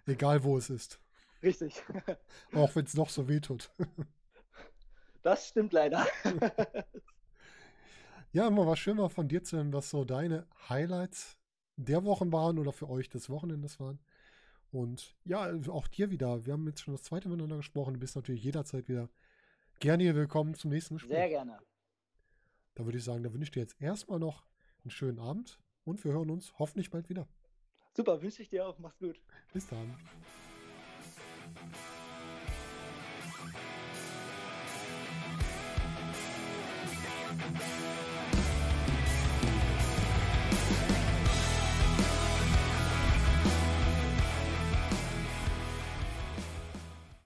Egal 0.06 0.42
wo 0.42 0.58
es 0.58 0.68
ist. 0.68 1.00
Richtig. 1.42 1.82
Auch 2.52 2.74
wenn 2.74 2.84
es 2.84 2.94
noch 2.94 3.10
so 3.10 3.28
weh 3.28 3.40
tut. 3.40 3.70
Das 5.22 5.48
stimmt 5.48 5.72
leider. 5.72 6.06
Ja, 8.32 8.46
immer 8.46 8.66
was 8.66 8.78
schön 8.78 8.98
war 8.98 9.08
von 9.08 9.26
dir 9.26 9.42
zu 9.42 9.56
hören, 9.56 9.72
was 9.72 9.88
so 9.88 10.04
deine 10.04 10.46
Highlights 10.68 11.38
der 11.76 12.04
Wochen 12.04 12.30
waren 12.30 12.58
oder 12.58 12.72
für 12.72 12.88
euch 12.88 13.08
des 13.08 13.30
Wochenendes 13.30 13.80
waren. 13.80 13.98
Und 14.70 15.16
ja, 15.24 15.50
auch 15.68 15.88
dir 15.88 16.10
wieder. 16.10 16.44
Wir 16.44 16.52
haben 16.52 16.66
jetzt 16.66 16.82
schon 16.82 16.92
das 16.92 17.02
zweite 17.02 17.28
miteinander 17.28 17.56
gesprochen. 17.56 17.94
Du 17.94 18.00
bist 18.00 18.16
natürlich 18.16 18.44
jederzeit 18.44 18.86
wieder 18.88 19.08
gerne 19.80 20.02
hier 20.02 20.14
willkommen 20.14 20.54
zum 20.54 20.70
nächsten 20.70 20.96
Gespräch. 20.96 21.16
Sehr 21.16 21.28
gerne. 21.28 21.58
Da 22.74 22.84
würde 22.84 22.98
ich 22.98 23.04
sagen, 23.04 23.22
da 23.22 23.32
wünsche 23.32 23.44
ich 23.44 23.50
dir 23.50 23.60
jetzt 23.60 23.80
erstmal 23.80 24.18
noch 24.18 24.44
einen 24.84 24.90
schönen 24.90 25.18
Abend 25.18 25.58
und 25.84 26.04
wir 26.04 26.12
hören 26.12 26.30
uns 26.30 26.52
hoffentlich 26.58 26.90
bald 26.90 27.08
wieder. 27.08 27.26
Super, 27.94 28.20
wünsche 28.20 28.42
ich 28.42 28.50
dir 28.50 28.66
auch. 28.66 28.78
Mach's 28.78 28.98
gut. 28.98 29.20
Bis 29.52 29.66
dann. 29.68 29.96